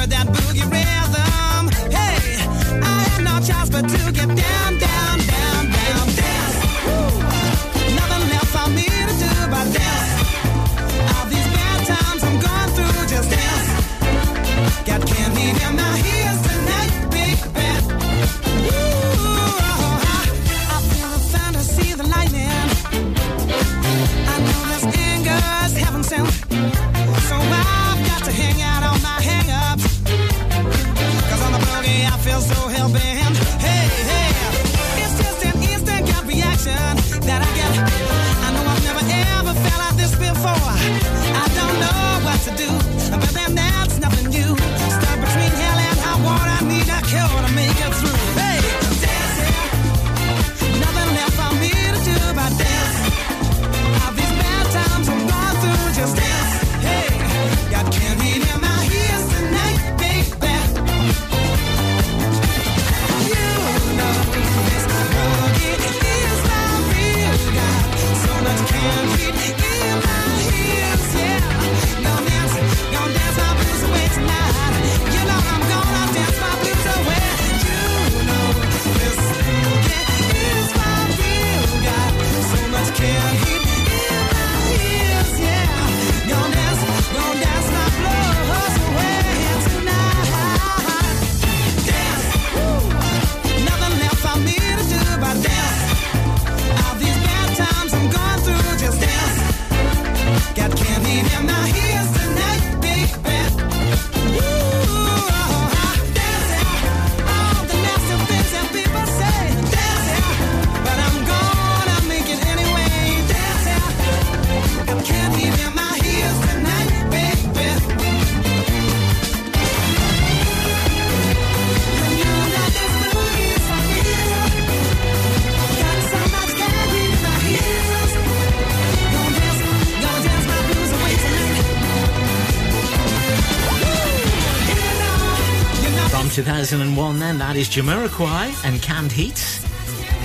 that 137.55 137.61
is 137.61 137.69
Jamiroquai 137.69 138.65
and 138.65 138.81
Canned 138.81 139.13
Heat. 139.13 139.37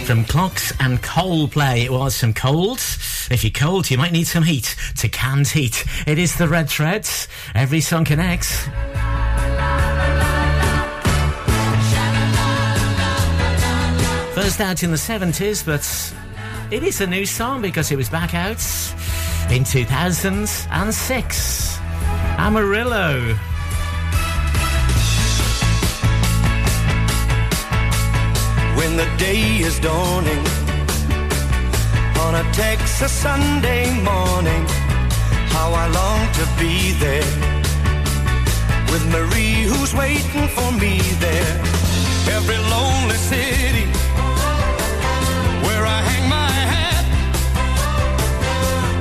From 0.04 0.24
Clocks 0.24 0.72
and 0.80 1.00
Coldplay, 1.00 1.84
it 1.84 1.92
was 1.92 2.16
some 2.16 2.34
colds. 2.34 3.28
If 3.30 3.44
you're 3.44 3.52
cold, 3.52 3.88
you 3.88 3.98
might 3.98 4.10
need 4.10 4.26
some 4.26 4.42
heat. 4.42 4.74
To 4.96 5.08
Canned 5.08 5.46
Heat, 5.46 5.84
it 6.08 6.18
is 6.18 6.36
the 6.36 6.48
Red 6.48 6.68
Threads. 6.68 7.28
Every 7.54 7.80
song 7.80 8.04
connects. 8.04 8.64
First 14.34 14.60
out 14.60 14.82
in 14.82 14.90
the 14.90 14.96
70s, 14.96 15.64
but 15.64 15.86
it 16.74 16.82
is 16.82 17.00
a 17.00 17.06
new 17.06 17.24
song 17.24 17.62
because 17.62 17.92
it 17.92 17.96
was 17.96 18.08
back 18.08 18.34
out 18.34 18.58
in 19.52 19.62
2006. 19.62 21.78
Amarillo. 22.38 23.38
Day 29.20 29.58
is 29.58 29.78
dawning 29.80 30.44
on 32.24 32.34
a 32.36 32.44
Texas 32.54 33.12
Sunday 33.12 33.84
morning. 34.00 34.64
How 35.54 35.68
I 35.74 35.86
long 36.00 36.22
to 36.38 36.44
be 36.58 36.92
there 37.04 37.32
with 38.90 39.04
Marie, 39.14 39.64
who's 39.70 39.92
waiting 39.94 40.48
for 40.56 40.72
me 40.72 40.94
there. 41.26 41.54
Every 42.36 42.60
lonely 42.74 43.18
city 43.32 43.86
where 45.66 45.84
I 45.96 46.00
hang 46.10 46.26
my 46.38 46.52
hat 46.74 47.04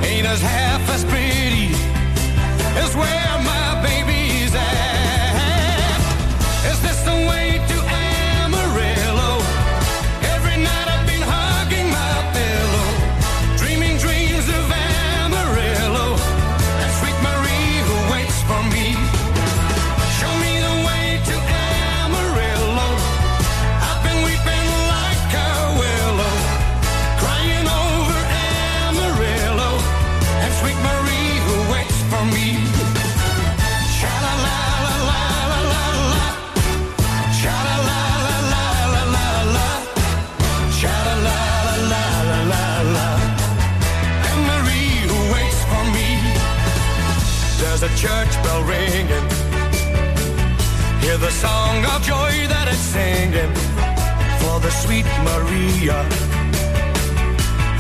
ain't 0.04 0.28
as 0.28 0.42
half 0.42 0.84
as 0.96 1.06
pretty 1.06 1.70
as 2.84 2.94
where 2.94 3.36
my 3.52 3.68
baby's 3.88 4.19
Maria 55.80 56.02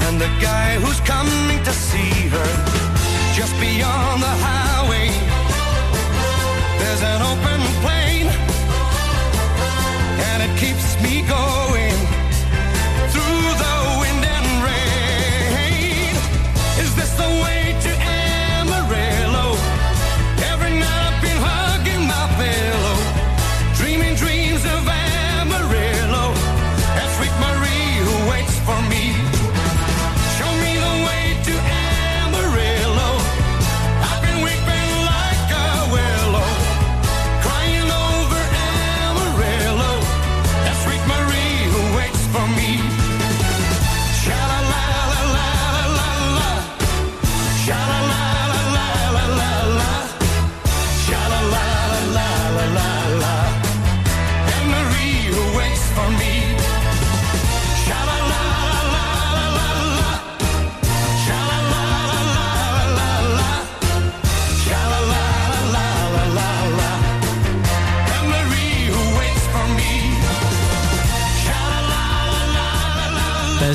and 0.07 0.21
the 0.21 0.31
guy 0.41 0.75
who's 0.79 0.99
coming 1.01 1.63
to 1.63 1.71
see 1.71 2.29
her 2.29 2.49
just 3.35 3.53
beyond 3.59 4.23
the 4.23 4.35
highway. 4.45 5.09
There's 6.79 7.01
an 7.01 7.21
open 7.21 7.59
plain 7.81 7.98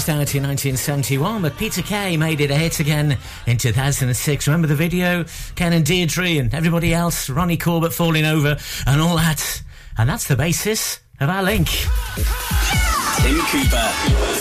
Out 0.08 0.34
in 0.34 0.42
1971, 0.42 1.40
but 1.40 1.56
Peter 1.56 1.80
Kay 1.80 2.18
made 2.18 2.42
it 2.42 2.50
a 2.50 2.54
hit 2.54 2.78
again 2.78 3.16
in 3.46 3.56
2006. 3.56 4.46
Remember 4.46 4.66
the 4.66 4.74
video? 4.74 5.24
Ken 5.54 5.72
and 5.72 5.82
Deirdre 5.82 6.36
and 6.36 6.52
everybody 6.52 6.92
else, 6.92 7.30
Ronnie 7.30 7.56
Corbett 7.56 7.94
falling 7.94 8.26
over 8.26 8.58
and 8.86 9.00
all 9.00 9.16
that. 9.16 9.62
And 9.96 10.06
that's 10.06 10.28
the 10.28 10.36
basis 10.36 11.00
of 11.20 11.30
our 11.30 11.42
link. 11.42 11.68
Tim 11.68 13.38
Cooper, 13.46 13.90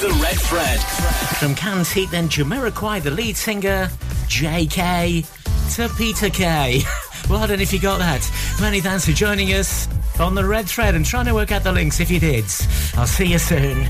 The 0.01 0.19
Red 0.21 0.37
Thread. 0.41 0.81
From 1.37 1.55
Canned 1.55 1.87
Heat, 1.87 2.11
then 2.11 2.27
Jamiroquai, 2.27 3.01
the 3.01 3.11
lead 3.11 3.37
singer, 3.37 3.87
JK, 4.27 5.75
to 5.75 5.89
Peter 5.95 6.29
Kay. 6.29 6.81
well, 7.29 7.39
I 7.39 7.47
don't 7.47 7.57
know 7.57 7.63
if 7.63 7.71
you 7.71 7.79
got 7.79 7.99
that. 7.99 8.29
Many 8.59 8.81
thanks 8.81 9.05
for 9.05 9.13
joining 9.13 9.53
us 9.53 9.87
on 10.19 10.35
the 10.35 10.45
Red 10.45 10.67
Thread 10.67 10.93
and 10.93 11.05
trying 11.05 11.25
to 11.27 11.33
work 11.33 11.53
out 11.53 11.63
the 11.63 11.71
links 11.71 12.01
if 12.01 12.11
you 12.11 12.19
did. 12.19 12.43
I'll 12.95 13.07
see 13.07 13.27
you 13.27 13.39
soon. 13.39 13.87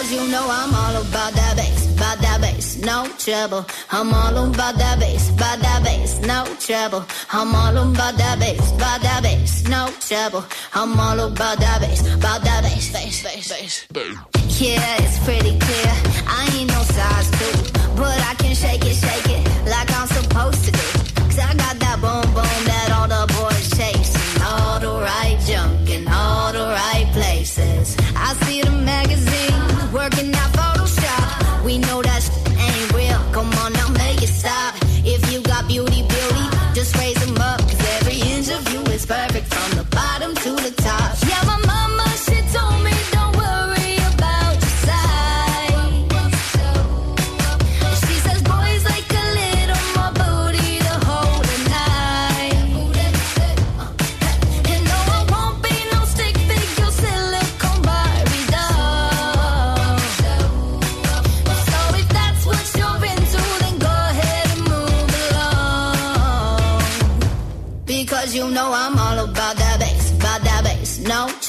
Because 0.00 0.14
you 0.14 0.32
know 0.32 0.46
I'm 0.48 0.74
all 0.74 0.96
about 1.02 1.34
that 1.34 1.56
bass, 1.56 1.94
about 1.94 2.18
that 2.22 2.40
bass, 2.40 2.78
no 2.78 3.06
trouble. 3.18 3.66
I'm 3.90 4.14
all 4.14 4.48
about 4.48 4.76
that 4.76 4.98
bass, 4.98 5.28
about 5.28 5.58
that 5.60 5.84
bass, 5.84 6.18
no 6.20 6.46
trouble. 6.58 7.04
I'm 7.30 7.54
all 7.54 7.76
about 7.76 8.16
that 8.16 8.38
bass, 8.38 8.72
about 8.72 9.02
that 9.02 9.22
bass, 9.22 9.68
no 9.68 9.92
trouble. 10.00 10.42
I'm 10.72 10.98
all 10.98 11.20
about 11.20 11.58
that 11.58 11.82
bass, 11.82 12.00
about 12.14 12.40
that 12.44 12.62
bass, 12.62 12.90
bass, 12.90 13.22
bass, 13.22 13.86
bass. 13.92 14.58
Yeah, 14.58 15.02
it's 15.04 15.18
pretty 15.18 15.58
clear. 15.58 15.92
I 16.24 16.48
ain't 16.56 16.70
no 16.70 16.80
size 16.96 17.30
two, 17.36 17.60
but 18.00 18.16
I 18.24 18.32
can 18.38 18.54
shake 18.54 18.86
it, 18.86 18.96
shake 18.96 19.28
it 19.28 19.44
like 19.68 19.92
I'm 19.92 20.06
supposed 20.06 20.64
to 20.64 20.72
do. 20.72 21.10
Cause 21.28 21.40
I 21.40 21.52
got 21.52 21.76
that 21.78 22.00
boom 22.00 22.24
boom 22.32 22.60
that 22.72 22.88
all 22.96 23.06
the 23.06 23.30
boys 23.34 23.68
chase. 23.76 24.16
All 24.42 24.80
the 24.80 24.92
right 25.04 25.38
junk 25.46 25.90
in 25.90 26.08
all 26.08 26.52
the 26.54 26.64
right 26.64 27.06
places. 27.12 27.98
I 28.16 28.32
see 28.46 28.62
the 28.62 28.70
magazine 28.70 29.29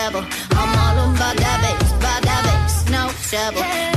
trouble. 0.00 0.26
I'm 0.52 0.78
all 0.78 1.10
about 1.14 1.36
that 1.36 1.58
bass, 1.62 1.92
by 1.92 2.20
that 2.26 2.42
bass, 2.46 2.90
no 2.90 3.10
trouble. 3.28 3.89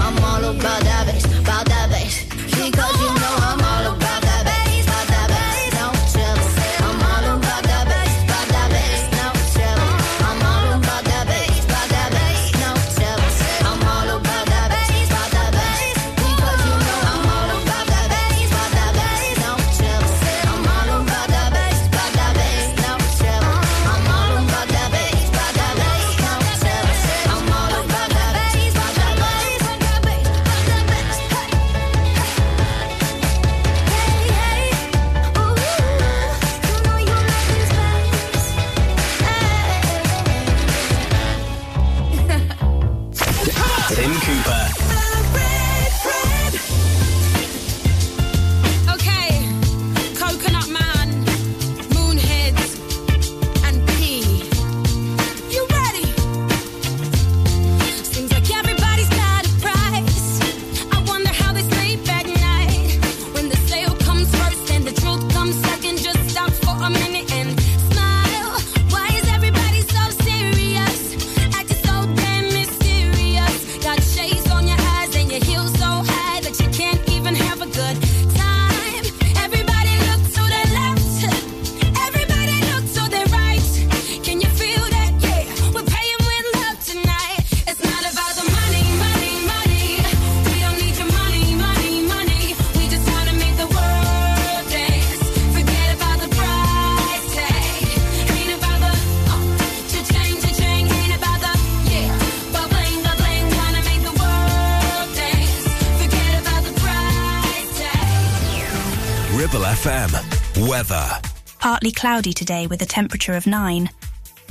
partly 111.84 112.00
cloudy 112.00 112.32
today 112.32 112.66
with 112.66 112.82
a 112.82 112.86
temperature 112.86 113.34
of 113.34 113.46
9. 113.46 113.90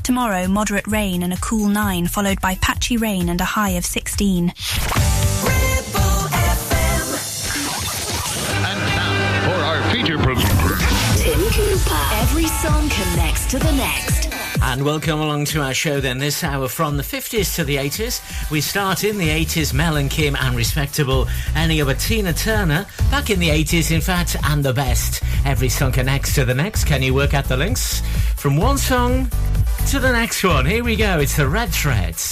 Tomorrow, 0.03 0.49
moderate 0.49 0.87
rain 0.87 1.23
and 1.23 1.33
a 1.33 1.39
cool 1.39 1.67
9, 1.67 2.07
followed 2.09 2.39
by 2.43 2.57
patchy 2.57 2.99
rain 2.99 3.31
and 3.31 3.41
a 3.41 3.45
high 3.45 3.71
of 3.71 3.87
16. 3.87 4.53
Every 12.13 12.47
song 12.47 12.91
connects 12.91 13.47
to 13.47 13.59
the 13.59 13.73
next. 13.79 14.29
And 14.65 14.85
welcome 14.85 15.19
along 15.19 15.47
to 15.47 15.61
our 15.61 15.75
show 15.75 16.01
then 16.01 16.19
this 16.19 16.45
hour 16.45 16.69
from 16.69 16.97
the 16.97 17.03
50s 17.03 17.57
to 17.57 17.65
the 17.65 17.77
80s. 17.77 18.51
We 18.51 18.61
start 18.61 19.05
in 19.05 19.19
the 19.19 19.29
80s, 19.29 19.73
Mel 19.73 19.97
and 19.97 20.11
Kim 20.11 20.37
and 20.37 20.55
Respectable, 20.55 21.27
ending 21.57 21.81
up 21.81 21.89
a 21.89 21.95
Tina 21.95 22.33
Turner, 22.33 22.87
back 23.11 23.31
in 23.31 23.41
the 23.41 23.49
80s 23.49 23.91
in 23.91 24.01
fact, 24.01 24.37
and 24.45 24.63
the 24.63 24.73
best. 24.73 25.23
Every 25.53 25.69
song 25.69 25.93
connects 25.93 26.35
to 26.37 26.47
the 26.47 26.55
next. 26.55 26.85
Can 26.85 27.03
you 27.03 27.13
work 27.13 27.35
out 27.35 27.45
the 27.45 27.59
links? 27.59 28.01
From 28.37 28.57
one 28.57 28.79
song 28.79 29.31
to 29.89 29.99
the 29.99 30.11
next 30.11 30.43
one. 30.43 30.65
Here 30.65 30.83
we 30.83 30.97
go. 30.97 31.19
It's 31.19 31.37
the 31.37 31.47
Red 31.47 31.69
Threads. 31.69 32.32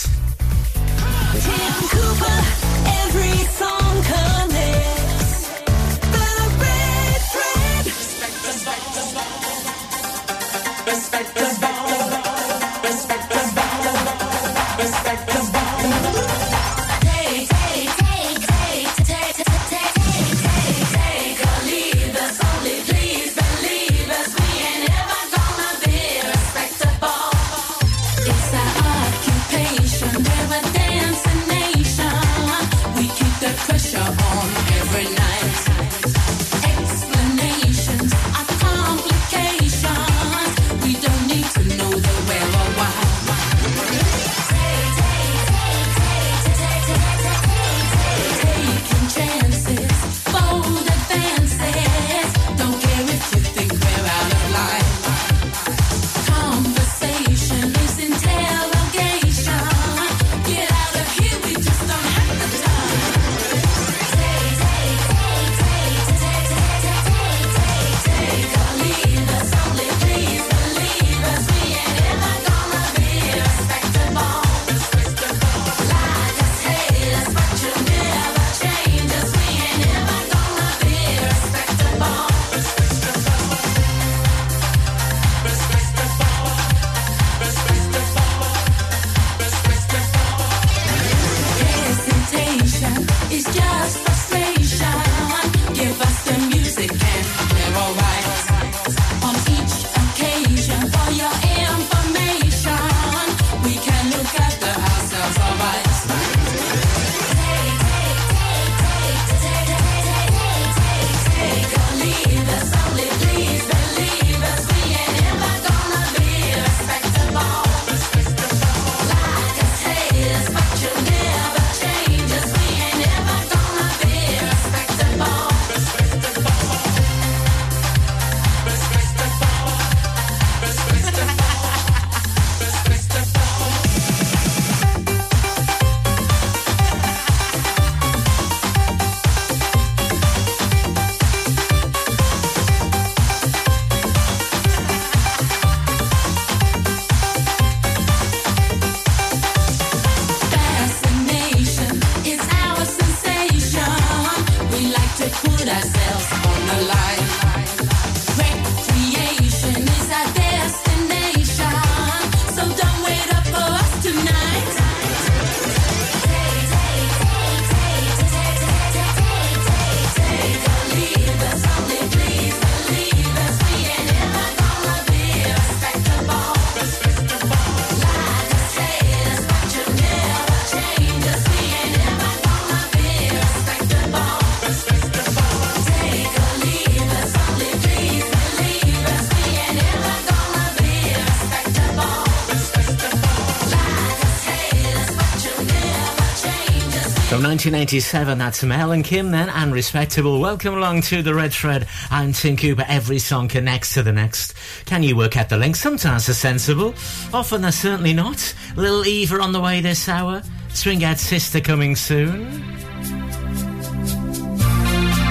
1987, 197.60 198.38
that's 198.38 198.64
Mel 198.64 198.90
and 198.92 199.04
Kim 199.04 199.32
then, 199.32 199.50
and 199.50 199.74
Respectable. 199.74 200.40
Welcome 200.40 200.72
along 200.72 201.02
to 201.02 201.20
The 201.20 201.34
Red 201.34 201.52
Thread. 201.52 201.86
I'm 202.10 202.32
Tim 202.32 202.56
Cooper. 202.56 202.86
Every 202.88 203.18
song 203.18 203.48
connects 203.48 203.92
to 203.94 204.02
the 204.02 204.12
next. 204.12 204.54
Can 204.86 205.02
you 205.02 205.14
work 205.14 205.36
out 205.36 205.50
the 205.50 205.58
link? 205.58 205.76
Sometimes 205.76 206.24
they're 206.24 206.34
sensible, 206.34 206.94
often 207.34 207.60
they're 207.60 207.70
certainly 207.70 208.14
not. 208.14 208.54
Little 208.76 209.04
Eva 209.04 209.40
on 209.40 209.52
the 209.52 209.60
way 209.60 209.82
this 209.82 210.08
hour, 210.08 210.42
Swing 210.70 211.04
Out 211.04 211.18
Sister 211.18 211.60
coming 211.60 211.96
soon. 211.96 212.62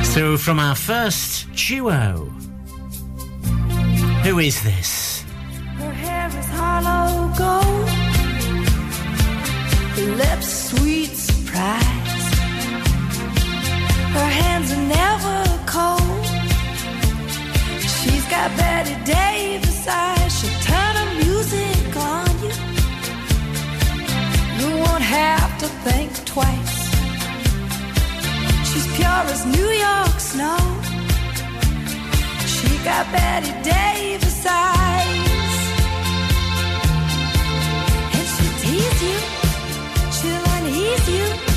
So, 0.04 0.38
from 0.38 0.60
our 0.60 0.76
first 0.76 1.52
duo, 1.54 2.26
who 4.24 4.38
is 4.38 4.62
this? 4.62 4.99
as 29.32 29.46
New 29.46 29.70
York 29.86 30.20
snow. 30.20 30.58
She 32.54 32.70
got 32.84 33.06
Bette 33.12 33.52
Davis 33.64 34.46
eyes. 34.46 35.58
And 38.16 38.26
she'll 38.34 38.58
tease 38.64 39.02
you, 39.08 39.18
she'll 40.18 40.46
unease 40.58 41.10
you. 41.10 41.49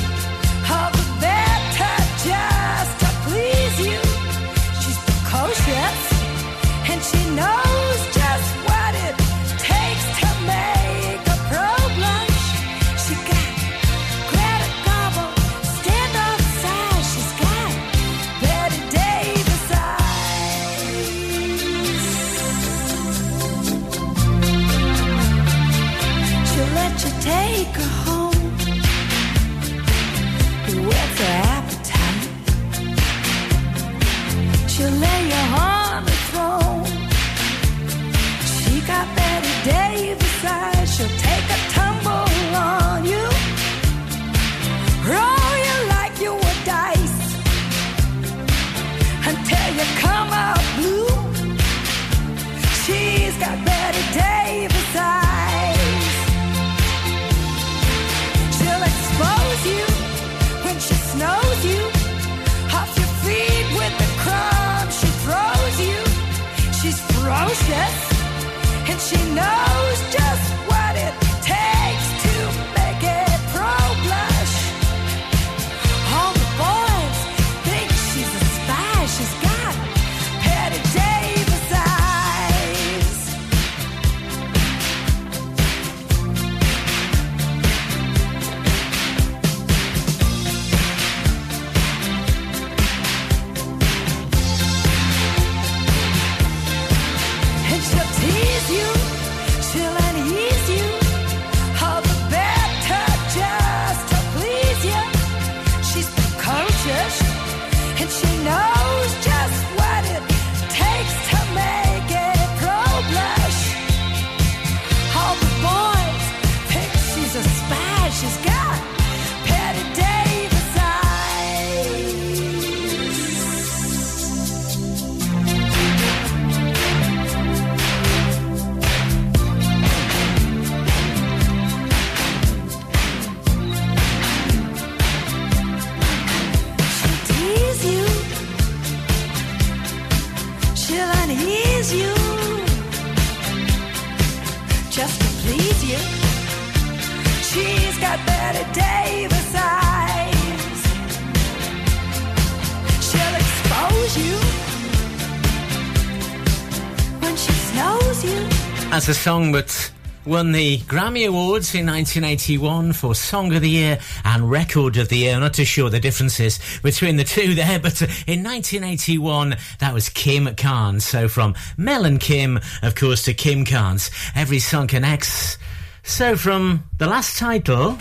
song 159.43 159.51
but 159.51 159.93
won 160.24 160.53
the 160.53 160.78
Grammy 160.78 161.26
Awards 161.26 161.74
in 161.74 161.86
1981 161.86 162.93
for 162.93 163.12
Song 163.12 163.53
of 163.53 163.62
the 163.62 163.70
Year 163.70 163.99
and 164.24 164.49
Record 164.49 164.97
of 164.97 165.09
the 165.09 165.16
Year. 165.16 165.34
I'm 165.34 165.40
not 165.40 165.55
too 165.55 165.64
sure 165.64 165.90
the 165.90 165.99
differences 165.99 166.61
between 166.82 167.16
the 167.16 167.24
two 167.24 167.57
there, 167.57 167.80
but 167.80 168.01
in 168.28 168.45
1981, 168.45 169.57
that 169.80 169.93
was 169.93 170.09
Kim 170.09 170.55
Carnes. 170.55 171.05
So 171.05 171.26
from 171.26 171.57
Mel 171.76 172.05
and 172.05 172.20
Kim, 172.20 172.61
of 172.82 172.95
course, 172.95 173.24
to 173.24 173.34
Kim 173.34 173.64
Carnes, 173.64 174.11
every 174.36 174.61
song 174.61 174.86
connects. 174.86 175.59
So 176.05 176.36
from 176.36 176.84
the 176.99 177.09
last 177.09 177.36
title. 177.36 177.99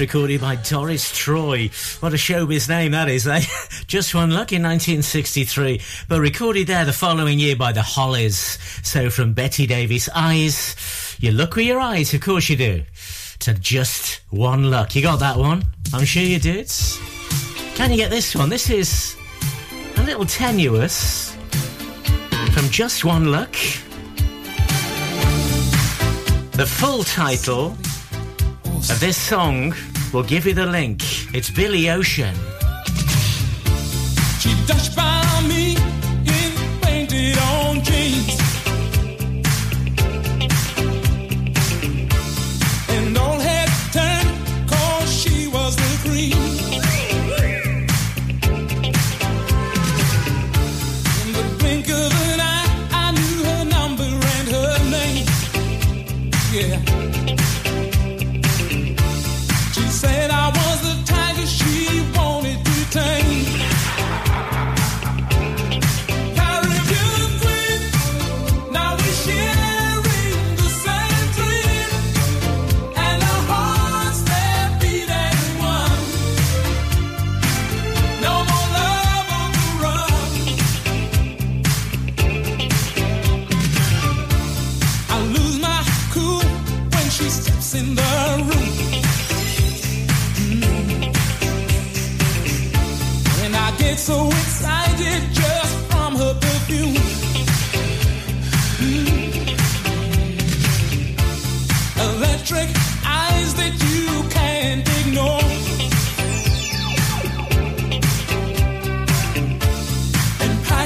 Recorded 0.00 0.40
by 0.40 0.54
Doris 0.54 1.10
Troy. 1.16 1.70
What 1.98 2.12
a 2.12 2.16
showbiz 2.16 2.68
name 2.68 2.92
that 2.92 3.08
is, 3.08 3.26
eh? 3.26 3.42
Just 3.88 4.14
One 4.14 4.30
Look 4.30 4.52
in 4.52 4.62
1963, 4.62 5.80
but 6.08 6.20
recorded 6.20 6.68
there 6.68 6.84
the 6.84 6.92
following 6.92 7.40
year 7.40 7.56
by 7.56 7.72
the 7.72 7.82
Hollies. 7.82 8.58
So 8.84 9.10
from 9.10 9.32
Bette 9.32 9.66
Davis' 9.66 10.08
Eyes, 10.14 11.16
you 11.18 11.32
look 11.32 11.56
with 11.56 11.66
your 11.66 11.80
eyes, 11.80 12.14
of 12.14 12.20
course 12.20 12.48
you 12.48 12.56
do, 12.56 12.84
to 13.40 13.54
Just 13.54 14.20
One 14.30 14.70
Look. 14.70 14.94
You 14.94 15.02
got 15.02 15.18
that 15.18 15.36
one? 15.36 15.64
I'm 15.92 16.04
sure 16.04 16.22
you 16.22 16.38
did. 16.38 16.70
Can 17.74 17.90
you 17.90 17.96
get 17.96 18.10
this 18.10 18.36
one? 18.36 18.50
This 18.50 18.70
is 18.70 19.16
a 19.96 20.02
little 20.04 20.26
tenuous 20.26 21.36
from 22.52 22.68
Just 22.70 23.04
One 23.04 23.32
Look. 23.32 23.52
The 26.52 26.66
full 26.66 27.02
title 27.02 27.76
of 28.90 29.00
this 29.00 29.16
song 29.16 29.74
will 30.12 30.22
give 30.22 30.46
you 30.46 30.54
the 30.54 30.66
link. 30.66 31.02
It's 31.34 31.50
Billy 31.50 31.90
Ocean. 31.90 32.34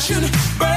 Passion 0.02 0.32
burns 0.58 0.71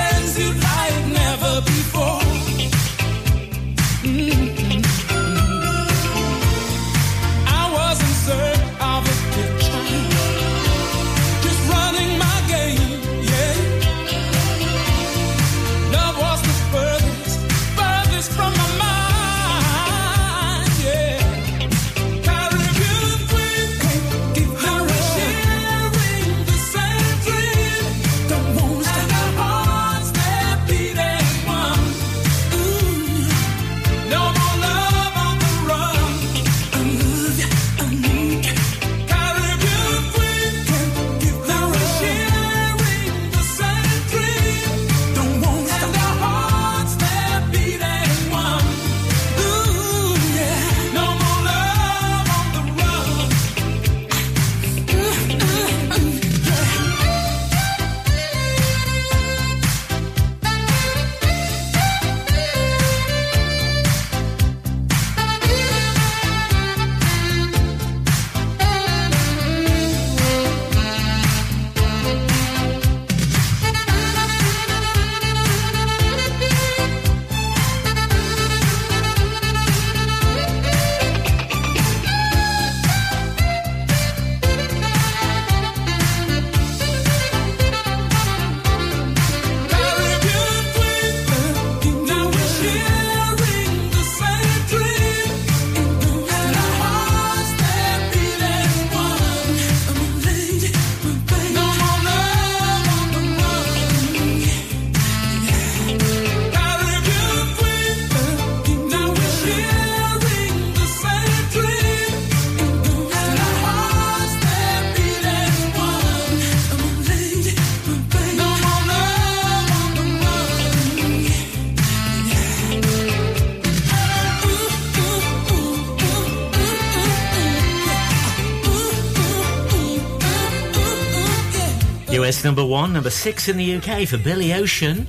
Number 132.43 132.65
one, 132.65 132.93
number 132.93 133.09
six 133.09 133.47
in 133.47 133.57
the 133.57 133.75
UK 133.75 134.07
for 134.07 134.17
Billy 134.17 134.53
Ocean. 134.53 135.07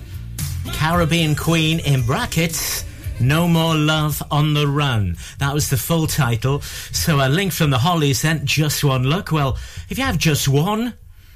Caribbean 0.73 1.35
Queen 1.35 1.81
in 1.81 2.05
brackets. 2.05 2.85
No 3.21 3.49
More 3.49 3.75
Love 3.75 4.23
on 4.31 4.55
the 4.55 4.69
Run. 4.69 5.17
That 5.39 5.55
was 5.55 5.71
the 5.71 5.77
full 5.77 6.07
title. 6.07 6.61
So 6.61 7.27
a 7.27 7.29
link 7.29 7.53
from 7.53 7.71
the 7.71 7.79
Hollies 7.79 8.23
then, 8.23 8.45
Just 8.45 8.85
One 8.85 9.05
Look. 9.05 9.33
Well, 9.33 9.59
if 9.89 9.99
you 9.99 10.05
have 10.05 10.19
just 10.19 10.49
one, 10.49 10.95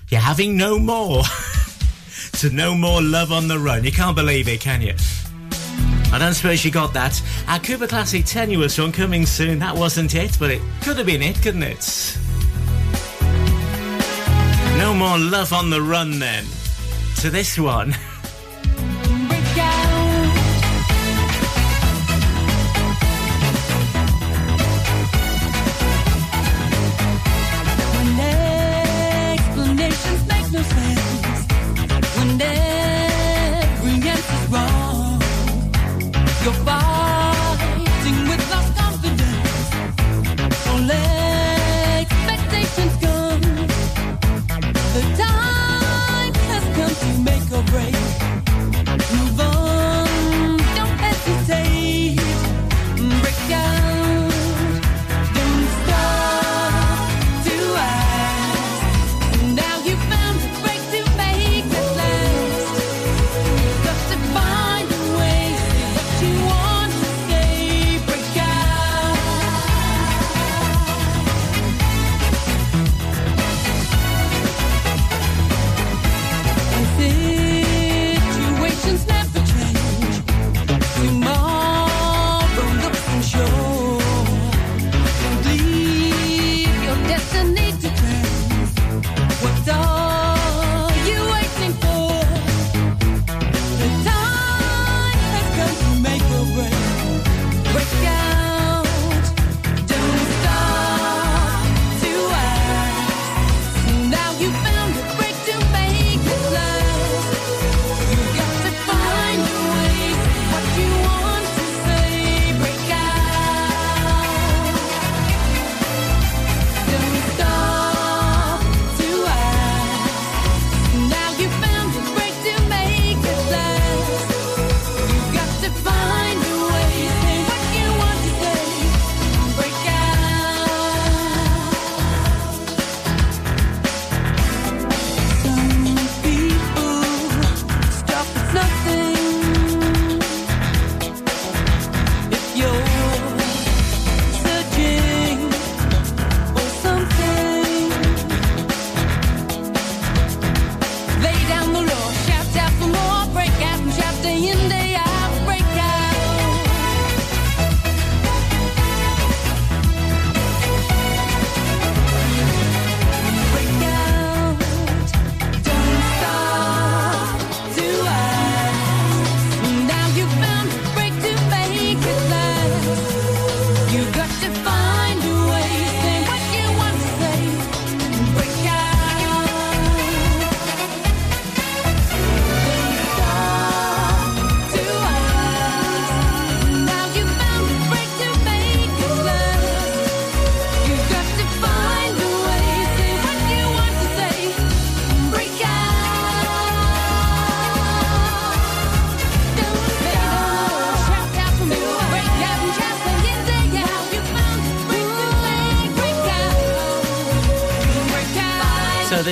you're 0.08 0.20
having 0.20 0.56
no 0.56 0.78
more. 0.78 1.24
so 2.34 2.48
no 2.48 2.74
more 2.74 3.00
love 3.00 3.32
on 3.32 3.48
the 3.48 3.58
run. 3.58 3.84
You 3.84 3.92
can't 3.92 4.16
believe 4.16 4.48
it, 4.48 4.60
can 4.60 4.82
you? 4.82 4.94
I 6.12 6.18
don't 6.18 6.34
suppose 6.34 6.64
you 6.64 6.70
got 6.70 6.92
that. 6.94 7.20
Our 7.48 7.60
Cooper 7.60 7.86
Classic 7.86 8.24
Tenuous 8.24 8.78
one 8.78 8.92
coming 8.92 9.24
soon. 9.24 9.60
That 9.60 9.76
wasn't 9.76 10.14
it, 10.14 10.36
but 10.38 10.50
it 10.50 10.60
could 10.82 10.98
have 10.98 11.06
been 11.06 11.22
it, 11.22 11.40
couldn't 11.40 11.62
it? 11.62 11.82
More 15.00 15.18
love 15.18 15.54
on 15.54 15.70
the 15.70 15.80
run 15.80 16.18
then. 16.18 16.44
To 17.22 17.30
this 17.30 17.58
one. 17.58 17.96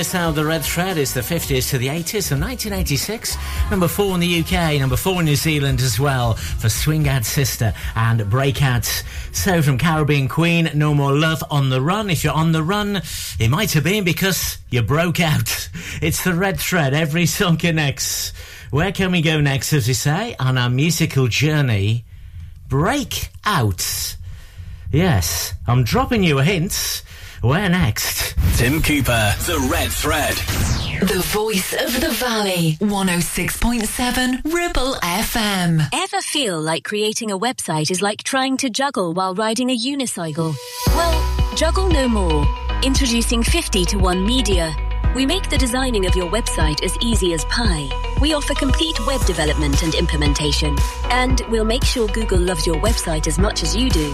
So 0.09 0.17
now 0.17 0.31
the 0.31 0.43
red 0.43 0.63
thread 0.63 0.97
is 0.97 1.13
the 1.13 1.21
50s 1.21 1.69
to 1.69 1.77
the 1.77 1.85
80s 1.85 2.31
and 2.31 2.41
1986. 2.41 3.37
Number 3.69 3.87
four 3.87 4.15
in 4.15 4.19
the 4.19 4.39
UK, 4.39 4.79
number 4.79 4.95
four 4.95 5.19
in 5.19 5.25
New 5.25 5.35
Zealand 5.35 5.81
as 5.81 5.99
well 5.99 6.33
for 6.33 6.67
Swing 6.67 7.07
Out 7.07 7.25
Sister 7.25 7.75
and 7.95 8.19
Breakouts. 8.21 9.03
So 9.35 9.61
from 9.61 9.77
Caribbean 9.77 10.27
Queen, 10.27 10.71
No 10.73 10.95
More 10.95 11.13
Love 11.13 11.43
on 11.51 11.69
the 11.69 11.79
Run. 11.79 12.09
If 12.09 12.23
you're 12.23 12.33
on 12.33 12.53
the 12.53 12.63
run, 12.63 13.03
it 13.39 13.49
might 13.49 13.73
have 13.73 13.83
been 13.83 14.03
because 14.03 14.57
you 14.71 14.81
broke 14.81 15.19
out. 15.19 15.69
It's 16.01 16.23
the 16.23 16.33
red 16.33 16.59
thread. 16.59 16.95
Every 16.95 17.27
song 17.27 17.57
connects. 17.57 18.33
Where 18.71 18.91
can 18.91 19.11
we 19.11 19.21
go 19.21 19.39
next, 19.39 19.73
as 19.73 19.87
we 19.87 19.93
say, 19.93 20.35
on 20.39 20.57
our 20.57 20.71
musical 20.71 21.27
journey? 21.27 22.05
Breakouts. 22.67 24.15
Yes, 24.91 25.53
I'm 25.67 25.83
dropping 25.83 26.23
you 26.23 26.39
a 26.39 26.43
hint. 26.43 27.03
Where 27.41 27.69
next? 27.69 28.18
Tim 28.59 28.81
Cooper, 28.81 29.35
The 29.45 29.69
Red 29.71 29.89
Thread. 29.89 30.35
The 31.07 31.21
voice 31.27 31.71
of 31.71 32.01
the 32.01 32.09
valley, 32.09 32.75
106.7 32.81 34.53
Ribble 34.53 34.95
FM. 34.95 35.87
Ever 35.93 36.19
feel 36.19 36.59
like 36.59 36.83
creating 36.83 37.31
a 37.31 37.39
website 37.39 37.89
is 37.89 38.01
like 38.01 38.21
trying 38.23 38.57
to 38.57 38.69
juggle 38.69 39.13
while 39.13 39.33
riding 39.33 39.69
a 39.69 39.77
unicycle? 39.77 40.53
Well, 40.87 41.55
juggle 41.55 41.87
no 41.87 42.09
more. 42.09 42.45
Introducing 42.83 43.43
50 43.43 43.85
to 43.85 43.97
1 43.97 44.25
Media. 44.25 44.75
We 45.15 45.25
make 45.25 45.49
the 45.49 45.57
designing 45.57 46.05
of 46.05 46.17
your 46.17 46.29
website 46.29 46.83
as 46.83 46.97
easy 46.99 47.33
as 47.33 47.45
pie. 47.45 47.87
We 48.19 48.33
offer 48.33 48.55
complete 48.55 48.99
web 49.07 49.25
development 49.25 49.83
and 49.83 49.95
implementation. 49.95 50.75
And 51.11 51.41
we'll 51.47 51.63
make 51.63 51.85
sure 51.85 52.09
Google 52.09 52.39
loves 52.39 52.67
your 52.67 52.75
website 52.81 53.25
as 53.27 53.39
much 53.39 53.63
as 53.63 53.73
you 53.73 53.89
do. 53.89 54.13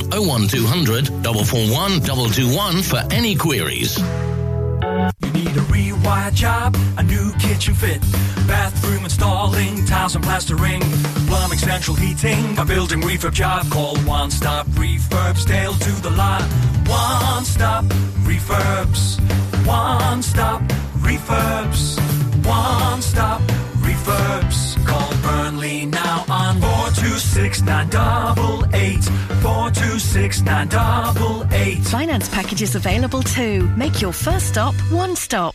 01200 0.11 1.07
441 1.07 2.01
221 2.01 2.81
for 2.83 3.01
any 3.11 3.35
queries. 3.35 3.97
You 3.99 5.31
need 5.33 5.55
a 5.55 5.65
rewire 5.71 6.33
job, 6.33 6.75
a 6.97 7.03
new 7.03 7.31
kitchen 7.33 7.73
fit, 7.73 8.01
bathroom 8.47 9.03
installing, 9.03 9.85
tiles 9.85 10.15
and 10.15 10.23
plastering, 10.23 10.81
plumbing, 11.27 11.59
central 11.59 11.95
heating, 11.95 12.57
a 12.57 12.65
building 12.65 13.01
refurb 13.01 13.33
job. 13.33 13.69
Call 13.71 13.97
One 13.99 14.31
Stop 14.31 14.65
Refurbs, 14.67 15.45
Dale 15.45 15.73
to 15.73 15.91
the 16.01 16.09
lot. 16.09 16.41
One 16.87 17.45
Stop 17.45 17.85
Refurbs, 18.25 19.19
One 19.65 20.21
Stop 20.23 20.61
Refurbs, 20.99 21.99
One 22.45 23.01
Stop 23.01 23.41
Refurbs. 23.81 24.87
Call 24.87 25.20
Burnley 25.61 25.85
now 25.85 26.25
on 26.27 26.59
426 26.59 27.61
988 27.61 29.03
426 29.43 30.41
988. 30.41 31.77
Finance 31.85 32.29
packages 32.29 32.73
available 32.75 33.21
too. 33.21 33.67
Make 33.77 34.01
your 34.01 34.11
first 34.11 34.47
stop 34.47 34.73
one 34.91 35.15
stop. 35.15 35.53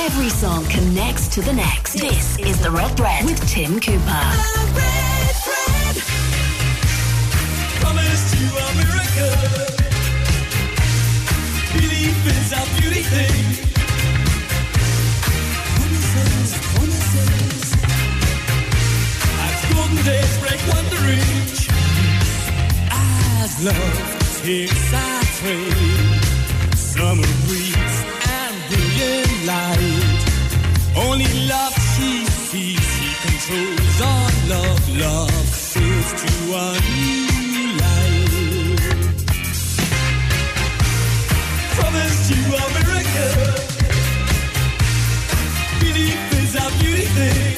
Every 0.00 0.30
song 0.30 0.64
connects 0.66 1.28
to 1.28 1.42
the 1.42 1.52
next. 1.52 1.94
This 2.00 2.38
is 2.38 2.58
The 2.62 2.70
Red 2.70 2.96
Thread 2.96 3.24
with 3.26 3.46
Tim 3.46 3.78
Cooper. 3.78 4.24
Promise 7.80 8.30
to 8.32 8.44
America. 8.70 9.28
Belief 11.74 12.26
is 12.26 12.52
our 12.54 12.66
beauty 12.80 13.02
thing. 13.02 13.77
daybreak 20.08 20.60
when 20.72 20.84
the 20.92 21.00
reach 21.08 21.60
as 22.90 23.52
love 23.68 23.98
takes 24.42 24.88
our 25.04 25.22
train. 25.38 26.06
Summer 26.92 27.30
breeze 27.44 27.98
and 28.38 28.54
brilliant 28.68 29.34
light. 29.52 30.22
Only 31.06 31.30
love 31.52 31.74
she 31.92 32.10
sees, 32.48 32.84
she 32.96 33.08
controls 33.26 33.98
our 34.12 34.30
love. 34.54 34.82
Love 35.06 35.46
sails 35.72 36.10
to 36.22 36.30
a 36.62 36.66
new 36.94 37.66
light. 37.82 38.80
Promise 41.76 42.20
you 42.32 42.42
a 42.60 42.64
miracle. 42.76 43.54
Belief 45.82 46.20
is 46.42 46.52
a 46.64 46.66
beauty 46.80 47.06
thing. 47.16 47.57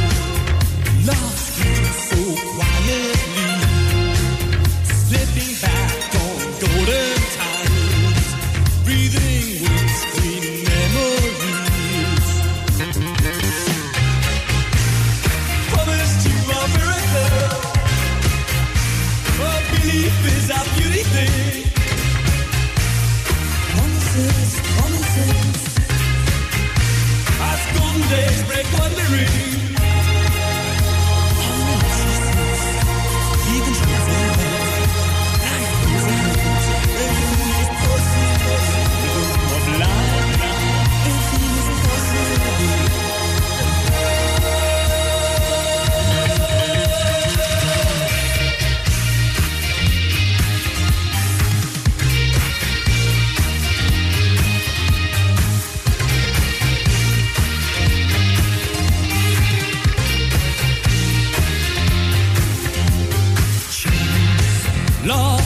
love. 65.11 65.40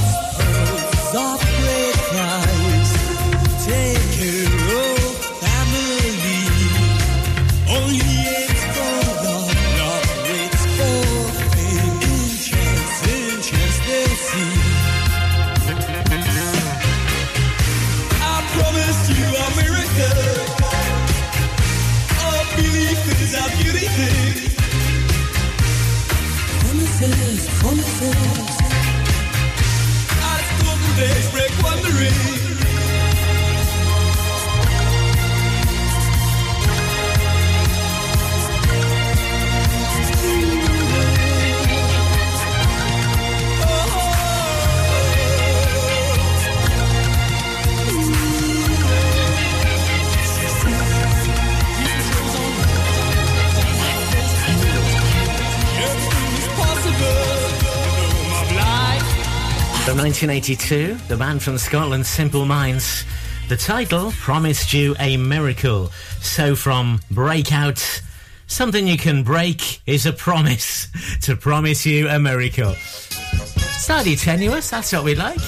1982, 60.28 60.96
the 61.08 61.18
band 61.18 61.44
from 61.44 61.58
Scotland, 61.58 62.04
Simple 62.04 62.46
Minds. 62.46 63.06
The 63.48 63.56
title, 63.56 64.12
Promised 64.14 64.74
You 64.74 64.96
a 65.00 65.18
Miracle. 65.18 65.92
So 66.20 66.56
from 66.56 67.00
Breakout, 67.12 68.02
something 68.48 68.88
you 68.88 68.98
can 68.98 69.22
break 69.22 69.82
is 69.86 70.08
a 70.08 70.14
promise 70.14 70.88
to 71.22 71.36
promise 71.36 71.86
you 71.86 72.08
a 72.08 72.18
miracle. 72.18 72.74
Slightly 72.74 74.16
tenuous, 74.16 74.72
that's 74.72 74.92
what 74.94 75.04
we 75.04 75.14
like. 75.14 75.40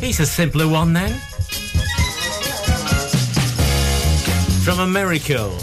He's 0.00 0.18
a 0.18 0.26
simpler 0.26 0.66
one 0.66 0.92
then. 0.92 1.12
From 4.64 4.80
a 4.80 4.88
miracle. 4.88 5.56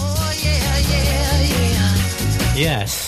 Oh, 0.00 0.40
yeah, 0.42 0.78
yeah, 0.78 1.42
yeah. 1.42 2.54
Yes. 2.56 3.07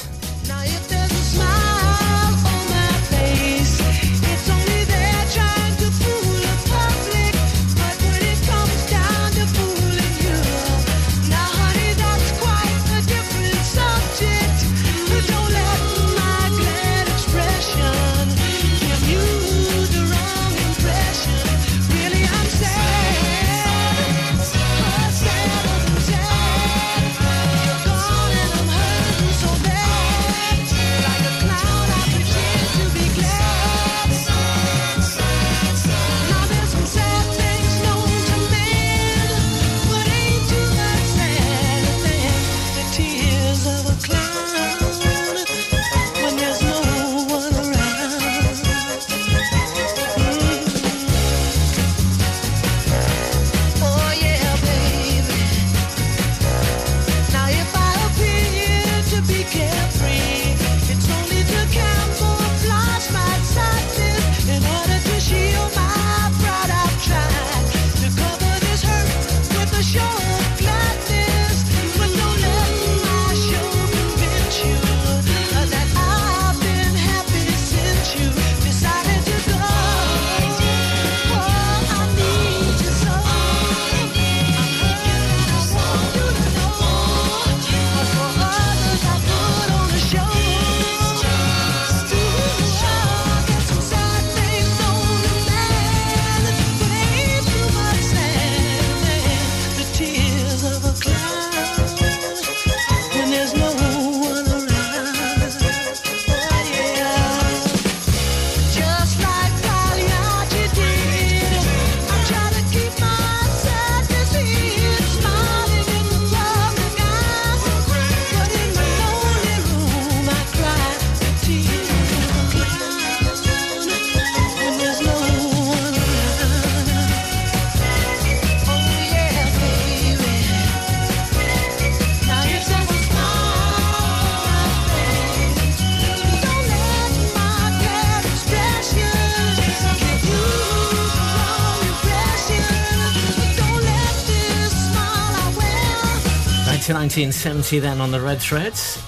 1970 147.11 147.81
then 147.81 148.01
on 148.01 148.13
the 148.13 148.21
Red 148.21 148.41
Threads. 148.41 149.03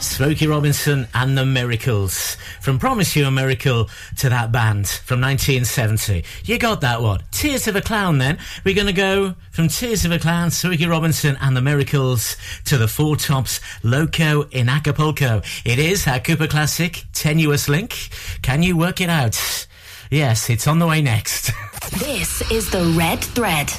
Smokey 0.00 0.46
Robinson 0.46 1.08
and 1.14 1.36
the 1.36 1.44
Miracles. 1.44 2.36
From 2.60 2.78
Promise 2.78 3.16
You 3.16 3.26
a 3.26 3.30
Miracle 3.32 3.90
to 4.18 4.28
that 4.28 4.52
band 4.52 4.86
from 4.86 5.20
1970. 5.20 6.22
You 6.44 6.58
got 6.60 6.80
that 6.82 7.02
one. 7.02 7.24
Tears 7.32 7.66
of 7.66 7.74
a 7.74 7.80
Clown 7.80 8.18
then. 8.18 8.38
We're 8.64 8.76
going 8.76 8.86
to 8.86 8.92
go 8.92 9.34
from 9.50 9.66
Tears 9.66 10.04
of 10.04 10.12
a 10.12 10.20
Clown, 10.20 10.52
Smokey 10.52 10.86
Robinson 10.86 11.36
and 11.40 11.56
the 11.56 11.60
Miracles 11.60 12.36
to 12.66 12.78
the 12.78 12.86
Four 12.86 13.16
Tops 13.16 13.58
Loco 13.82 14.42
in 14.50 14.68
Acapulco. 14.68 15.42
It 15.64 15.80
is 15.80 16.06
our 16.06 16.20
Cooper 16.20 16.46
Classic 16.46 17.02
Tenuous 17.12 17.68
Link. 17.68 18.10
Can 18.42 18.62
you 18.62 18.76
work 18.76 19.00
it 19.00 19.10
out? 19.10 19.66
Yes, 20.08 20.50
it's 20.50 20.68
on 20.68 20.78
the 20.78 20.86
way 20.86 21.02
next. 21.02 21.50
This 21.98 22.48
is 22.52 22.70
the 22.70 22.84
Red 22.96 23.18
Thread. 23.18 23.72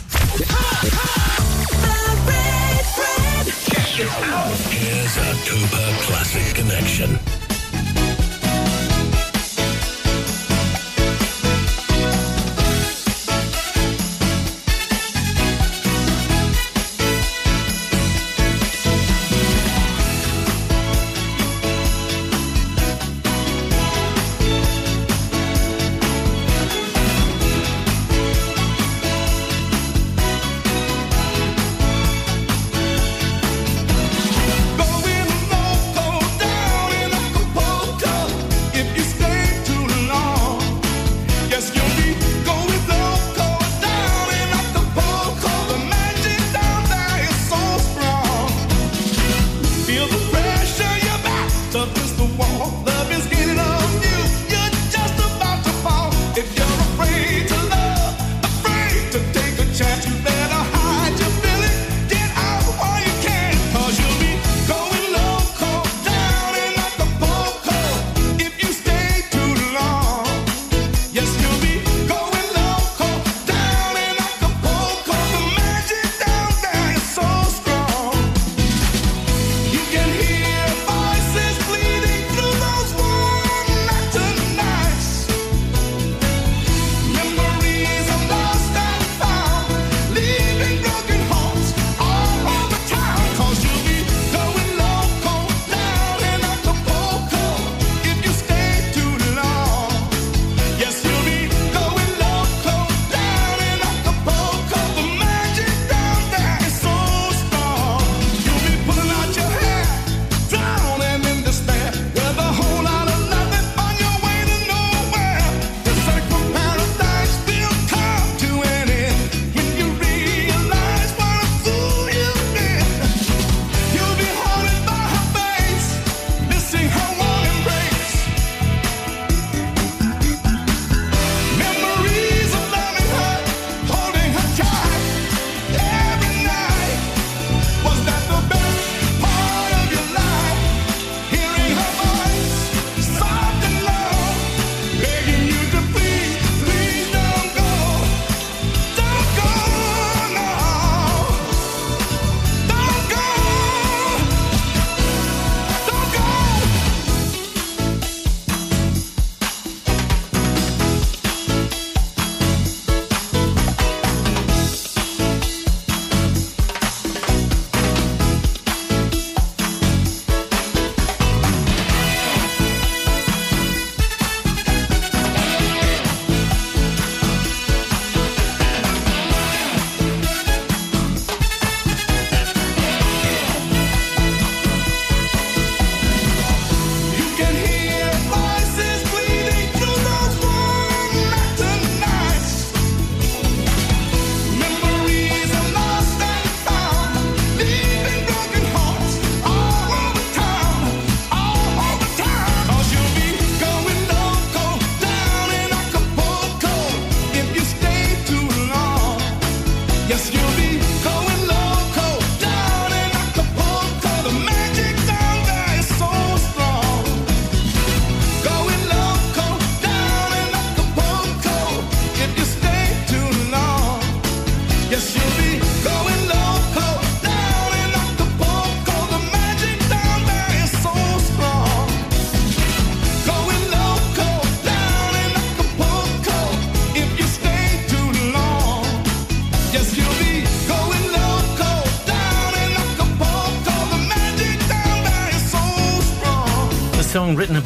Here's 4.03 5.17
a 5.17 5.33
Cooper 5.45 5.97
Classic 6.05 6.55
Connection. 6.55 7.40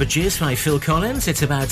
Produced 0.05 0.39
by 0.39 0.53
Phil 0.53 0.79
Collins. 0.79 1.27
It's 1.27 1.41
about 1.41 1.69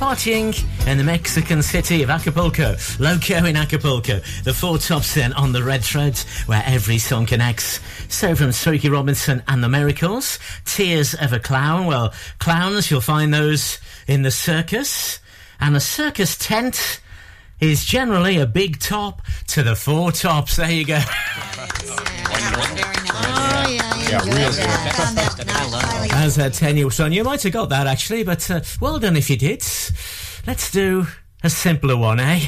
partying 0.00 0.52
in 0.88 0.98
the 0.98 1.04
Mexican 1.04 1.62
city 1.62 2.02
of 2.02 2.10
Acapulco. 2.10 2.74
Loco 2.98 3.44
in 3.44 3.54
Acapulco. 3.54 4.18
The 4.42 4.52
four 4.52 4.78
tops 4.78 5.14
then 5.14 5.32
on 5.34 5.52
the 5.52 5.62
red 5.62 5.84
threads 5.84 6.24
where 6.46 6.64
every 6.66 6.98
song 6.98 7.26
connects. 7.26 7.78
So 8.12 8.34
from 8.34 8.50
Smokey 8.50 8.88
Robinson 8.88 9.40
and 9.46 9.62
the 9.62 9.68
Miracles, 9.68 10.40
Tears 10.64 11.14
of 11.14 11.32
a 11.32 11.38
Clown. 11.38 11.86
Well, 11.86 12.12
clowns, 12.40 12.90
you'll 12.90 13.00
find 13.00 13.32
those 13.32 13.78
in 14.08 14.22
the 14.22 14.32
circus. 14.32 15.20
And 15.60 15.72
the 15.72 15.80
circus 15.80 16.36
tent 16.36 17.00
is 17.60 17.84
generally 17.84 18.38
a 18.38 18.46
big 18.46 18.80
top 18.80 19.22
to 19.48 19.62
the 19.62 19.76
four 19.76 20.10
tops. 20.10 20.56
There 20.56 20.72
you 20.72 20.86
go. 20.86 21.00
Yeah, 24.08 24.20
As 26.12 26.38
a 26.38 26.50
10 26.50 26.76
year 26.76 26.90
son, 26.90 27.12
you 27.12 27.24
might 27.24 27.42
have 27.42 27.52
got 27.52 27.68
that 27.70 27.86
actually, 27.86 28.22
but 28.22 28.48
uh, 28.50 28.60
well 28.80 28.98
done 28.98 29.16
if 29.16 29.28
you 29.28 29.36
did. 29.36 29.64
Let's 30.46 30.70
do 30.70 31.06
a 31.42 31.50
simpler 31.50 31.96
one, 31.96 32.20
eh? 32.20 32.40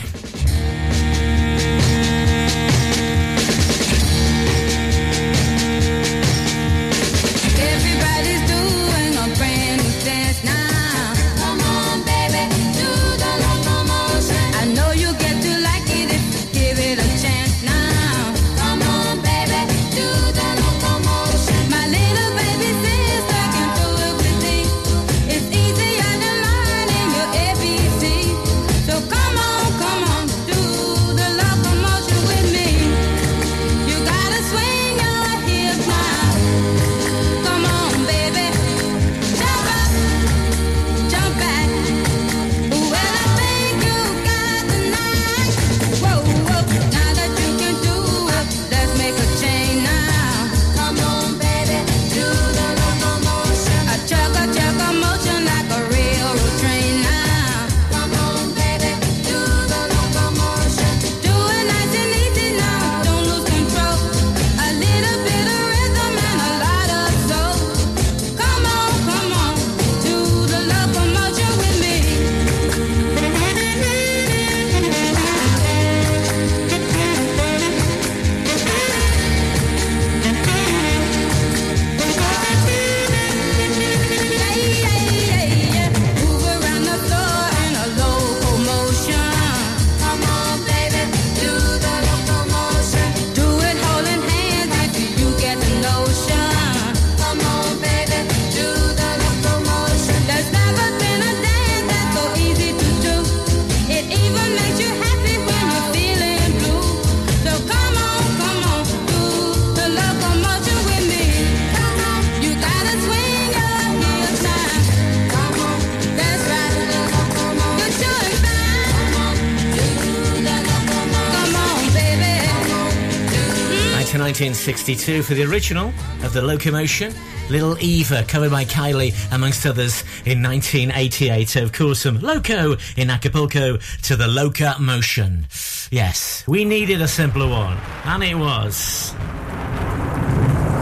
1962 124.18 125.22
for 125.22 125.34
the 125.34 125.44
original 125.44 125.92
of 126.22 126.32
The 126.32 126.42
Locomotion, 126.42 127.14
Little 127.48 127.78
Eva, 127.78 128.24
covered 128.26 128.50
by 128.50 128.64
Kylie, 128.64 129.14
amongst 129.32 129.64
others, 129.64 130.02
in 130.24 130.42
1988. 130.42 131.56
Of 131.56 131.72
course, 131.72 132.02
from 132.02 132.20
Loco 132.20 132.76
in 132.96 133.10
Acapulco 133.10 133.76
to 133.76 134.16
The 134.16 134.26
Locomotion. 134.26 135.46
Yes, 135.90 136.44
we 136.46 136.64
needed 136.64 137.00
a 137.00 137.08
simpler 137.08 137.48
one, 137.48 137.76
and 138.04 138.22
it 138.24 138.34
was. 138.34 139.14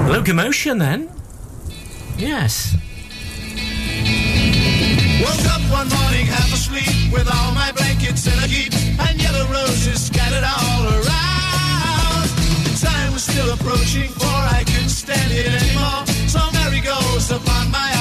Locomotion, 0.09 0.79
then? 0.79 1.11
Yes. 2.17 2.75
Woke 5.21 5.47
up 5.53 5.61
one 5.71 5.89
morning 5.89 6.27
half 6.27 6.53
asleep 6.53 7.13
with 7.13 7.29
all 7.33 7.53
my 7.53 7.73
blankets 7.73 8.27
in 8.27 8.39
a 8.39 8.47
heap 8.47 8.73
and 9.01 9.21
yellow 9.21 9.47
roses 9.53 10.07
scattered 10.07 10.45
all 10.45 10.89
around 10.89 11.16
still 13.27 13.51
approaching, 13.53 14.09
for 14.11 14.39
I 14.59 14.63
couldn't 14.67 14.89
stand 14.89 15.33
it 15.33 15.47
anymore. 15.47 16.07
So 16.29 16.41
merry 16.53 16.81
goes 16.81 17.31
upon 17.31 17.71
my 17.71 17.96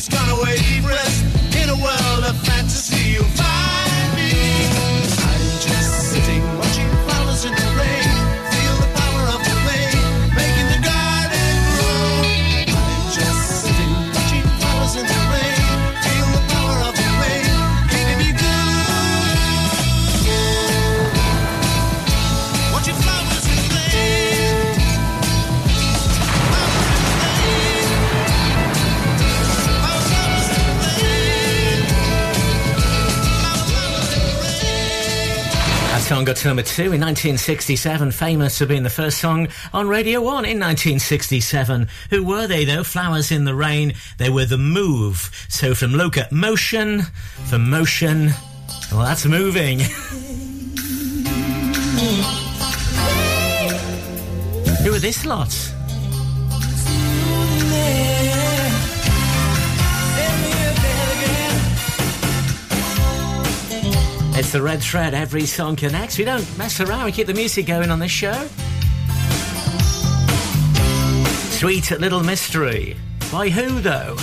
just 0.00 0.12
gonna 0.12 0.42
wave 0.42 0.86
red 0.86 1.19
song 36.10 36.24
got 36.24 36.34
to 36.34 36.48
number 36.48 36.64
two 36.64 36.92
in 36.92 37.00
1967, 37.00 38.10
famous 38.10 38.58
for 38.58 38.66
being 38.66 38.82
the 38.82 38.90
first 38.90 39.18
song 39.18 39.46
on 39.72 39.86
Radio 39.86 40.20
1 40.20 40.44
in 40.44 40.58
1967. 40.58 41.86
Who 42.10 42.24
were 42.24 42.48
they 42.48 42.64
though? 42.64 42.82
Flowers 42.82 43.30
in 43.30 43.44
the 43.44 43.54
Rain. 43.54 43.92
They 44.18 44.28
were 44.28 44.44
The 44.44 44.58
Move. 44.58 45.30
So 45.48 45.72
from 45.72 45.92
Loca 45.92 46.26
Motion, 46.32 47.02
for 47.44 47.60
Motion, 47.60 48.30
well, 48.90 49.04
that's 49.04 49.24
moving. 49.24 49.78
Who 54.82 54.92
are 54.92 54.98
this 54.98 55.24
lot? 55.24 55.54
It's 64.40 64.52
the 64.52 64.62
red 64.62 64.80
thread, 64.80 65.12
every 65.12 65.44
song 65.44 65.76
connects. 65.76 66.16
We 66.16 66.24
don't 66.24 66.46
mess 66.56 66.80
around, 66.80 67.04
we 67.04 67.12
keep 67.12 67.26
the 67.26 67.34
music 67.34 67.66
going 67.66 67.90
on 67.90 67.98
this 67.98 68.10
show. 68.10 68.48
Sweet 71.50 71.90
Little 72.00 72.24
Mystery. 72.24 72.96
By 73.30 73.50
who, 73.50 73.82
though? 73.82 74.16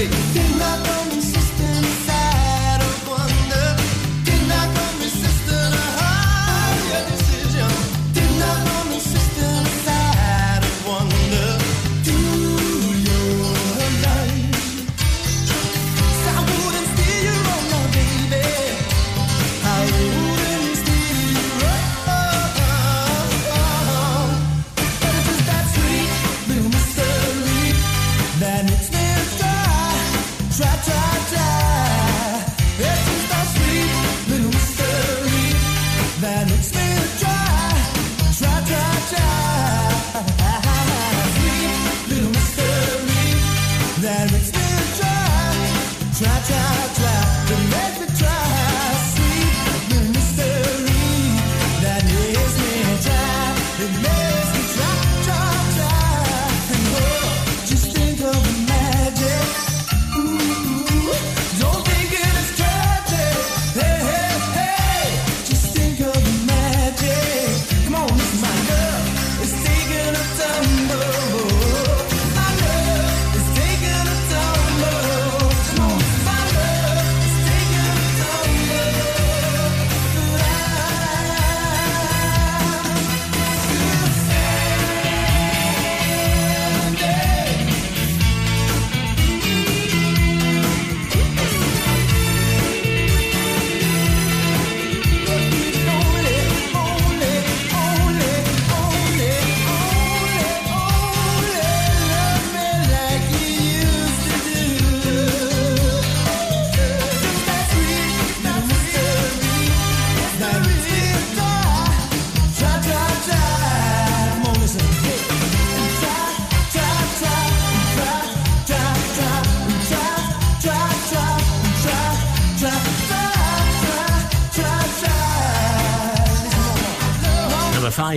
City. 0.00 0.39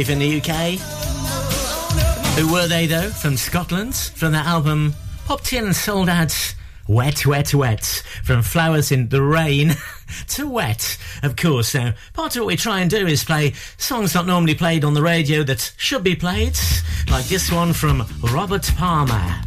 live 0.03 0.09
in 0.09 0.19
the 0.19 0.41
UK. 0.41 0.77
Who 2.37 2.51
were 2.51 2.67
they 2.67 2.87
though? 2.87 3.09
From 3.09 3.37
Scotland, 3.37 3.95
from 3.95 4.33
their 4.33 4.41
album 4.41 4.93
Popped 5.25 5.53
In 5.53 5.63
and 5.63 5.75
Souled 5.75 6.09
Out 6.09 6.55
Wet, 6.89 7.25
Wet, 7.25 7.53
Wet. 7.53 8.03
From 8.21 8.41
Flowers 8.41 8.91
in 8.91 9.07
the 9.07 9.21
Rain 9.21 9.75
to 10.29 10.49
Wet, 10.49 10.97
of 11.21 11.37
course. 11.37 11.73
Now, 11.73 11.93
part 12.11 12.35
of 12.35 12.41
what 12.41 12.47
we 12.47 12.57
try 12.57 12.81
and 12.81 12.89
do 12.89 13.07
is 13.07 13.23
play 13.23 13.53
songs 13.77 14.13
not 14.13 14.25
normally 14.25 14.55
played 14.55 14.83
on 14.83 14.93
the 14.93 15.01
radio 15.01 15.41
that 15.43 15.73
should 15.77 16.03
be 16.03 16.17
played, 16.17 16.57
like 17.09 17.25
this 17.27 17.49
one 17.49 17.71
from 17.71 18.05
Robert 18.33 18.69
Palmer. 18.75 19.41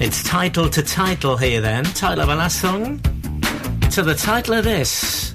It's 0.00 0.24
title 0.24 0.68
to 0.70 0.82
title 0.82 1.36
here 1.36 1.60
then, 1.60 1.84
title 1.84 2.24
of 2.24 2.30
our 2.30 2.36
last 2.36 2.60
song, 2.60 2.98
to 3.92 4.02
the 4.02 4.14
title 4.16 4.54
of 4.54 4.64
this. 4.64 5.31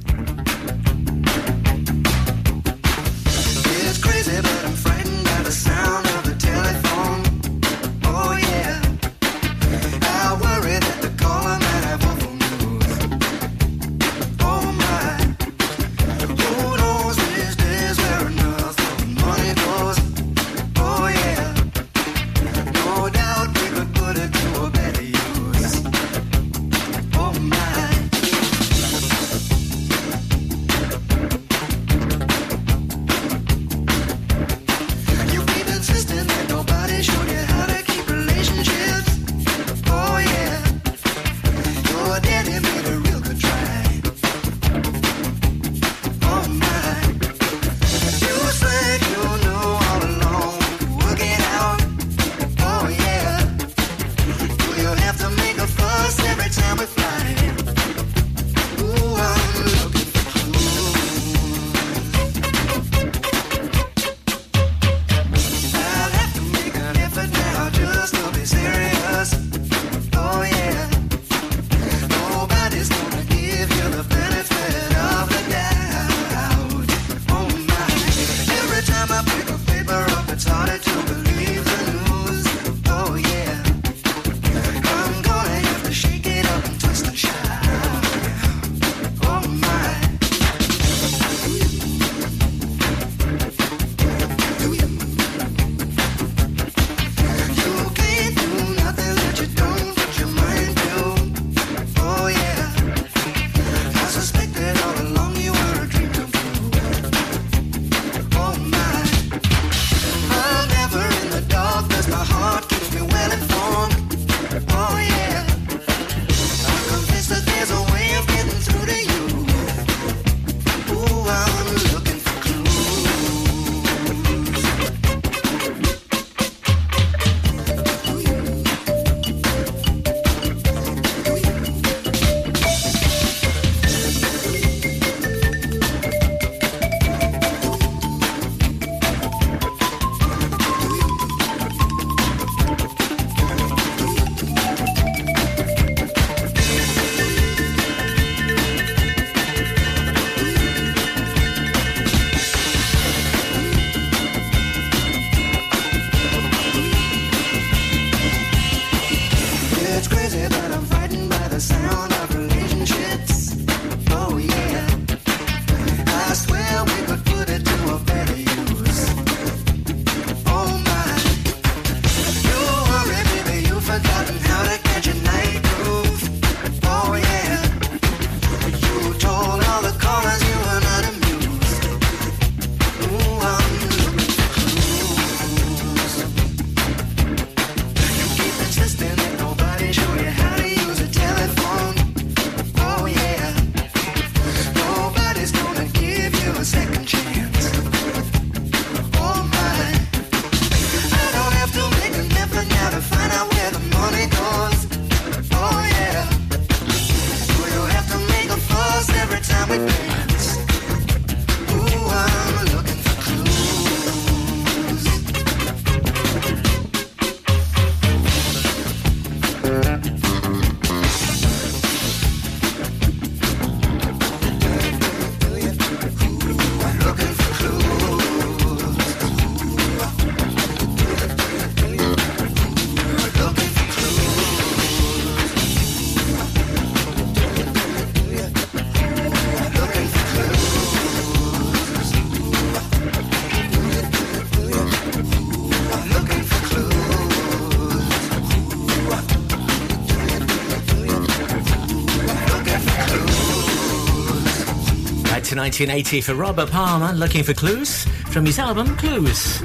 1980 255.67 256.21
for 256.21 256.33
Robert 256.33 256.71
Palmer, 256.71 257.11
looking 257.11 257.43
for 257.43 257.53
clues 257.53 258.05
from 258.31 258.45
his 258.45 258.57
album 258.57 258.95
Clues. 258.95 259.61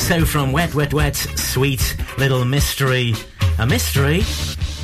So 0.00 0.24
from 0.24 0.52
Wet, 0.52 0.72
Wet, 0.72 0.94
Wet, 0.94 1.16
Sweet 1.16 1.96
Little 2.16 2.44
Mystery, 2.44 3.14
a 3.58 3.66
mystery, 3.66 4.22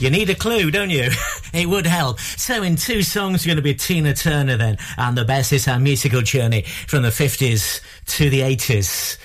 you 0.01 0.10
need 0.10 0.30
a 0.30 0.35
clue, 0.35 0.72
don't 0.72 0.90
you? 0.90 1.10
it 1.52 1.68
would 1.68 1.86
help. 1.86 2.18
So 2.18 2.64
in 2.64 2.74
two 2.74 3.02
songs, 3.02 3.47
you're 3.47 3.55
going 3.55 3.59
to 3.59 3.62
be 3.62 3.72
Tina 3.72 4.14
Turner 4.14 4.56
then, 4.56 4.78
and 4.97 5.16
the 5.16 5.24
best 5.24 5.52
is 5.52 5.68
our 5.68 5.78
musical 5.78 6.22
journey 6.22 6.62
from 6.62 7.05
the 7.05 7.10
50s 7.10 7.80
to 8.16 8.28
the 8.28 8.40
80s. 8.40 9.16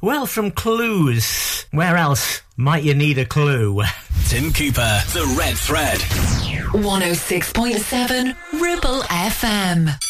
Well, 0.00 0.26
from 0.26 0.50
clues, 0.50 1.66
where 1.70 1.96
else 1.96 2.42
might 2.56 2.82
you 2.82 2.94
need 2.94 3.18
a 3.18 3.24
clue? 3.24 3.80
Tim 4.26 4.52
Cooper, 4.52 5.02
The 5.12 5.36
Red 5.38 5.56
Thread. 5.56 6.00
106.7 6.00 8.34
Ribble 8.60 9.02
FM. 9.02 10.09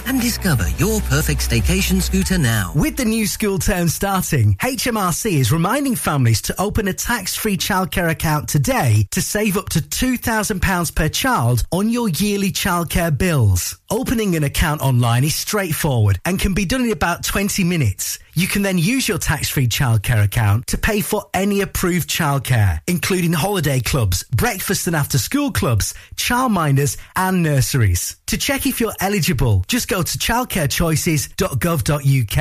and 0.05 0.21
discover 0.21 0.67
your 0.77 1.01
perfect 1.01 1.49
staycation 1.49 2.01
scooter 2.01 2.37
now. 2.37 2.71
With 2.75 2.97
the 2.97 3.05
new 3.05 3.27
school 3.27 3.59
term 3.59 3.87
starting, 3.89 4.55
HMRC 4.55 5.33
is 5.33 5.51
reminding 5.51 5.95
families 5.95 6.41
to 6.43 6.61
open 6.61 6.87
a 6.87 6.93
tax-free 6.93 7.57
childcare 7.57 8.09
account 8.09 8.49
today 8.49 9.07
to 9.11 9.21
save 9.21 9.57
up 9.57 9.69
to 9.69 9.79
£2,000 9.79 10.95
per 10.95 11.09
child 11.09 11.63
on 11.71 11.89
your 11.89 12.09
yearly 12.09 12.51
childcare 12.51 13.15
bills. 13.15 13.77
Opening 13.89 14.35
an 14.35 14.43
account 14.43 14.81
online 14.81 15.23
is 15.23 15.35
straightforward 15.35 16.19
and 16.25 16.39
can 16.39 16.53
be 16.53 16.65
done 16.65 16.81
in 16.85 16.91
about 16.91 17.23
20 17.23 17.63
minutes. 17.63 18.19
You 18.33 18.47
can 18.47 18.61
then 18.61 18.77
use 18.77 19.09
your 19.09 19.17
tax-free 19.17 19.67
childcare 19.67 20.23
account 20.23 20.67
to 20.67 20.77
pay 20.77 21.01
for 21.01 21.25
any 21.33 21.59
approved 21.59 22.09
childcare, 22.09 22.79
including 22.87 23.33
holiday 23.33 23.81
clubs, 23.81 24.23
breakfast 24.31 24.87
and 24.87 24.95
after 24.95 25.17
school 25.17 25.51
clubs, 25.51 25.93
childminders 26.15 26.95
and 27.17 27.43
nurseries. 27.43 28.15
To 28.27 28.37
check 28.37 28.65
if 28.65 28.79
you're 28.79 28.93
eligible, 29.01 29.65
just 29.67 29.89
go 29.91 30.01
to 30.01 30.17
childcarechoices.gov.uk. 30.17 32.37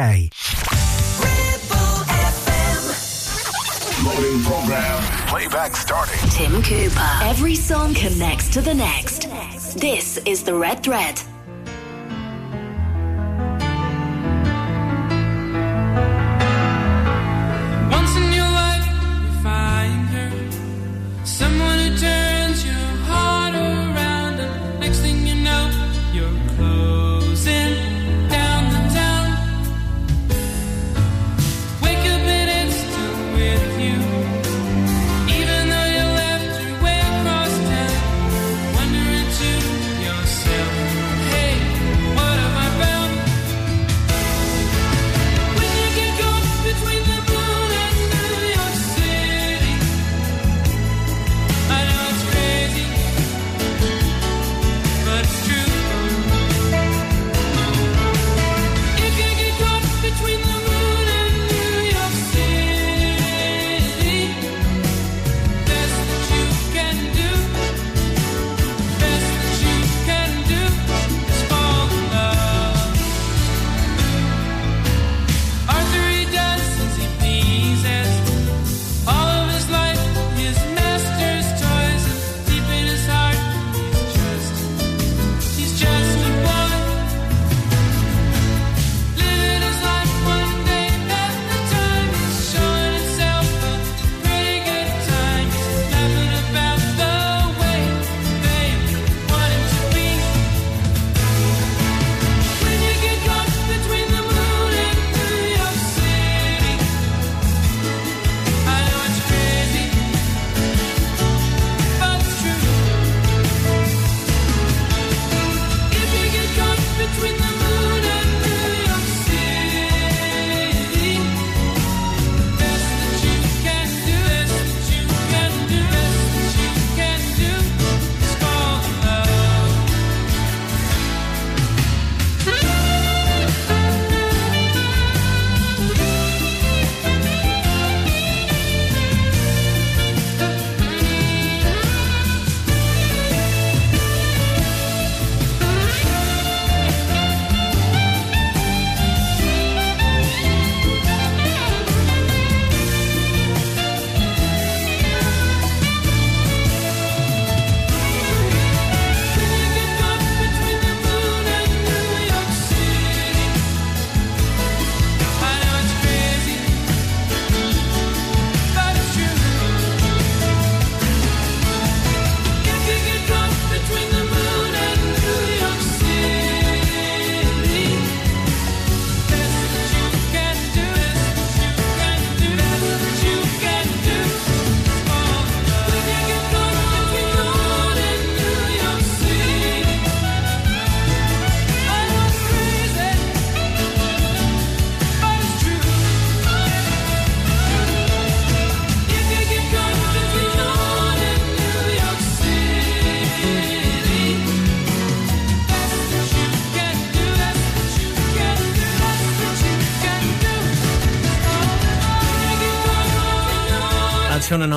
Loading 4.06 4.40
program. 4.44 5.02
Playback 5.26 5.74
starting. 5.74 6.30
Tim 6.30 6.62
Cooper. 6.62 7.18
Every 7.22 7.56
song 7.56 7.92
connects 7.94 8.48
to 8.50 8.60
the 8.60 8.72
next. 8.72 9.28
This 9.76 10.18
is 10.18 10.44
the 10.44 10.54
Red 10.54 10.84
Thread. 10.84 11.20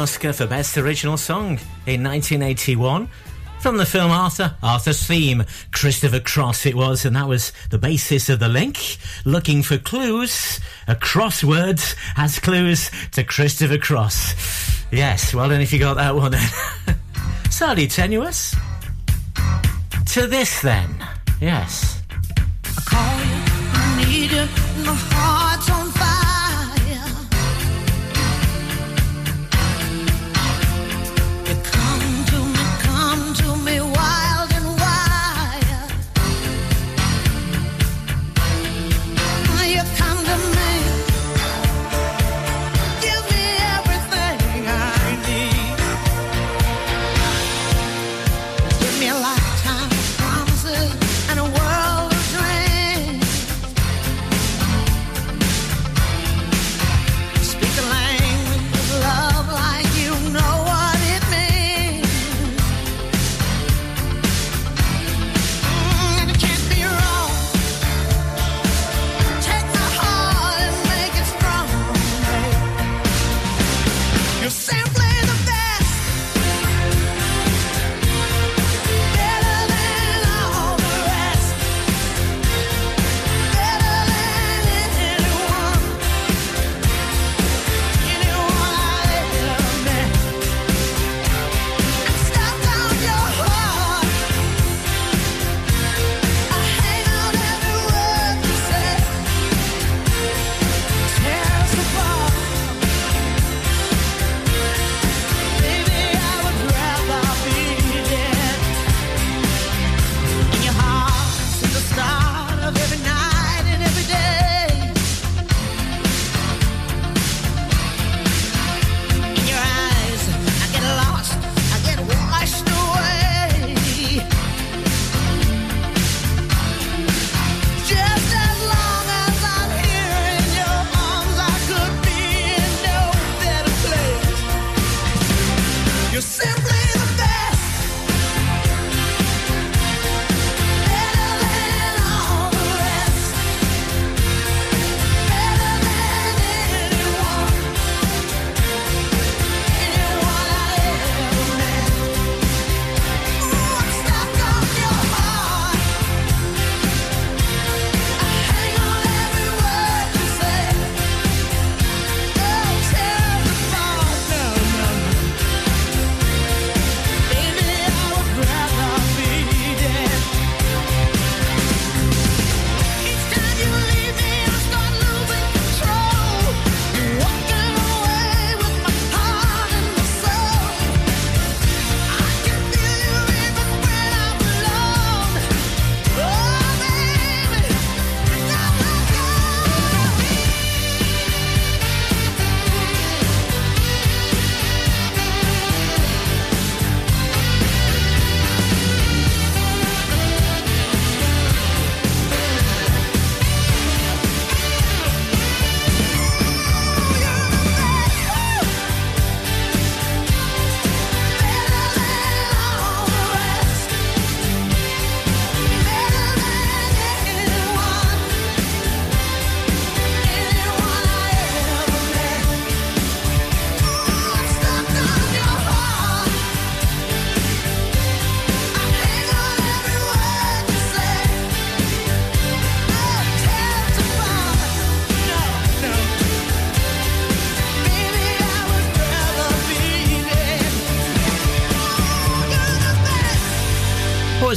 Oscar 0.04 0.34
for 0.34 0.46
Best 0.46 0.78
Original 0.78 1.16
Song 1.16 1.58
in 1.88 2.04
1981. 2.04 3.08
From 3.62 3.78
the 3.78 3.86
film 3.86 4.12
Arthur, 4.12 4.54
Arthur's 4.62 5.02
theme, 5.02 5.46
Christopher 5.72 6.20
Cross 6.20 6.66
it 6.66 6.76
was, 6.76 7.06
and 7.06 7.16
that 7.16 7.30
was 7.30 7.54
the 7.70 7.78
basis 7.78 8.28
of 8.28 8.40
the 8.40 8.50
link. 8.50 8.98
Looking 9.24 9.64
for 9.64 9.78
clues, 9.78 10.60
a 10.90 10.96
crossword 10.96 11.82
has 12.18 12.38
clues 12.38 12.92
to 13.12 13.24
Christopher 13.24 13.78
Cross. 13.78 14.88
Yes, 14.92 15.34
well 15.34 15.48
done 15.48 15.62
if 15.62 15.72
you 15.72 15.80
got 15.80 15.94
that 15.94 16.14
one 16.14 16.32
then. 16.32 16.50
Slightly 17.50 17.88
tenuous. 17.88 18.54
To 20.08 20.28
this 20.28 20.62
then, 20.62 20.90
yes. 21.40 22.04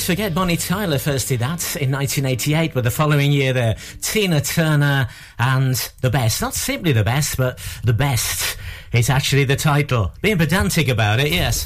Forget 0.06 0.32
Bonnie 0.32 0.56
Tyler 0.56 0.98
first 0.98 1.26
did 1.26 1.40
that 1.40 1.74
in 1.74 1.90
1988, 1.90 2.72
but 2.72 2.84
the 2.84 2.92
following 2.92 3.32
year 3.32 3.52
there, 3.52 3.76
Tina 4.00 4.40
Turner 4.40 5.08
and 5.36 5.74
The 6.00 6.10
Best. 6.10 6.40
Not 6.40 6.54
simply 6.54 6.92
The 6.92 7.02
Best, 7.02 7.36
but 7.36 7.58
The 7.82 7.92
Best 7.92 8.56
is 8.92 9.10
actually 9.10 9.44
the 9.44 9.56
title. 9.56 10.12
Being 10.22 10.38
pedantic 10.38 10.86
about 10.86 11.18
it, 11.18 11.32
yes. 11.32 11.64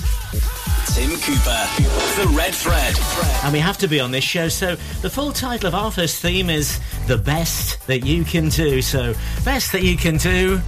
Tim 0.95 1.11
Cooper, 1.11 1.69
The 2.17 2.35
Red 2.35 2.55
Thread. 2.55 2.99
And 3.45 3.53
we 3.53 3.59
have 3.59 3.77
to 3.77 3.89
be 3.89 4.01
on 4.01 4.11
this 4.11 4.25
show, 4.25 4.49
so 4.49 4.75
the 5.03 5.11
full 5.11 5.33
title 5.33 5.69
of 5.69 5.75
our 5.75 5.91
first 5.91 6.23
theme 6.23 6.49
is 6.49 6.81
The 7.09 7.19
Best 7.19 7.87
That 7.89 8.07
You 8.07 8.25
Can 8.25 8.49
Do. 8.49 8.81
So, 8.81 9.13
best 9.45 9.71
that 9.73 9.83
you 9.83 9.99
can 9.99 10.17
do 10.17 10.63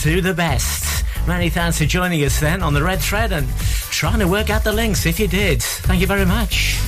to 0.00 0.22
the 0.22 0.32
best. 0.32 1.04
Many 1.26 1.50
thanks 1.50 1.76
for 1.76 1.84
joining 1.84 2.24
us 2.24 2.40
then 2.40 2.62
on 2.62 2.72
the 2.72 2.82
Red 2.82 3.00
Thread 3.00 3.32
and 3.32 3.46
trying 3.90 4.20
to 4.20 4.26
work 4.26 4.48
out 4.48 4.64
the 4.64 4.72
links 4.72 5.04
if 5.04 5.20
you 5.20 5.28
did. 5.28 5.62
Thank 5.62 6.00
you 6.00 6.06
very 6.06 6.24
much. 6.24 6.80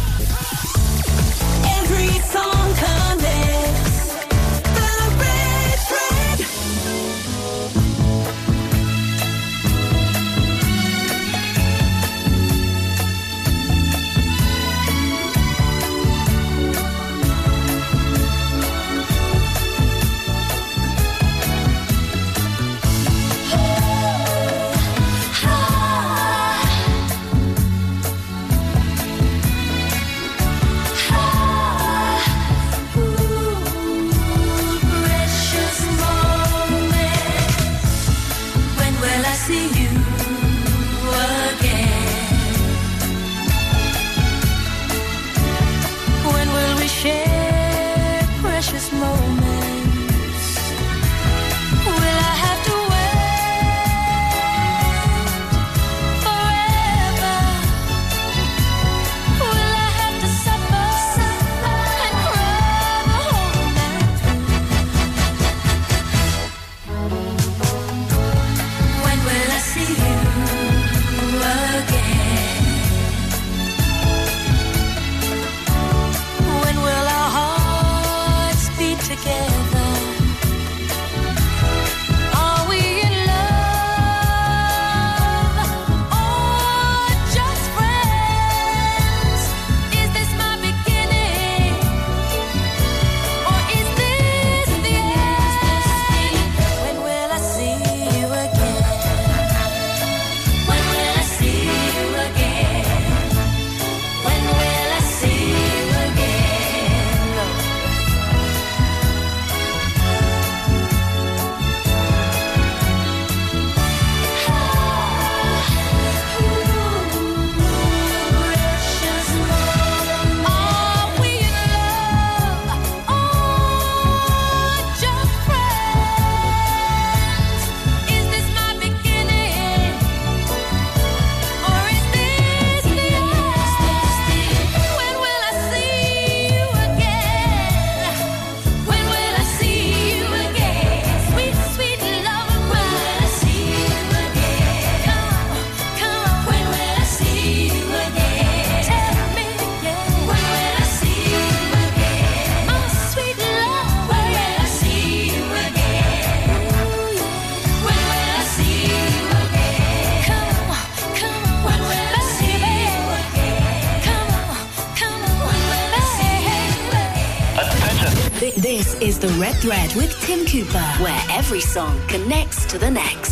Red 169.70 169.94
with 169.94 170.12
Tim 170.22 170.44
Cooper, 170.46 170.84
where 170.98 171.22
every 171.30 171.60
song 171.60 171.96
connects 172.08 172.64
to 172.64 172.76
the 172.76 172.90
next. 172.90 173.29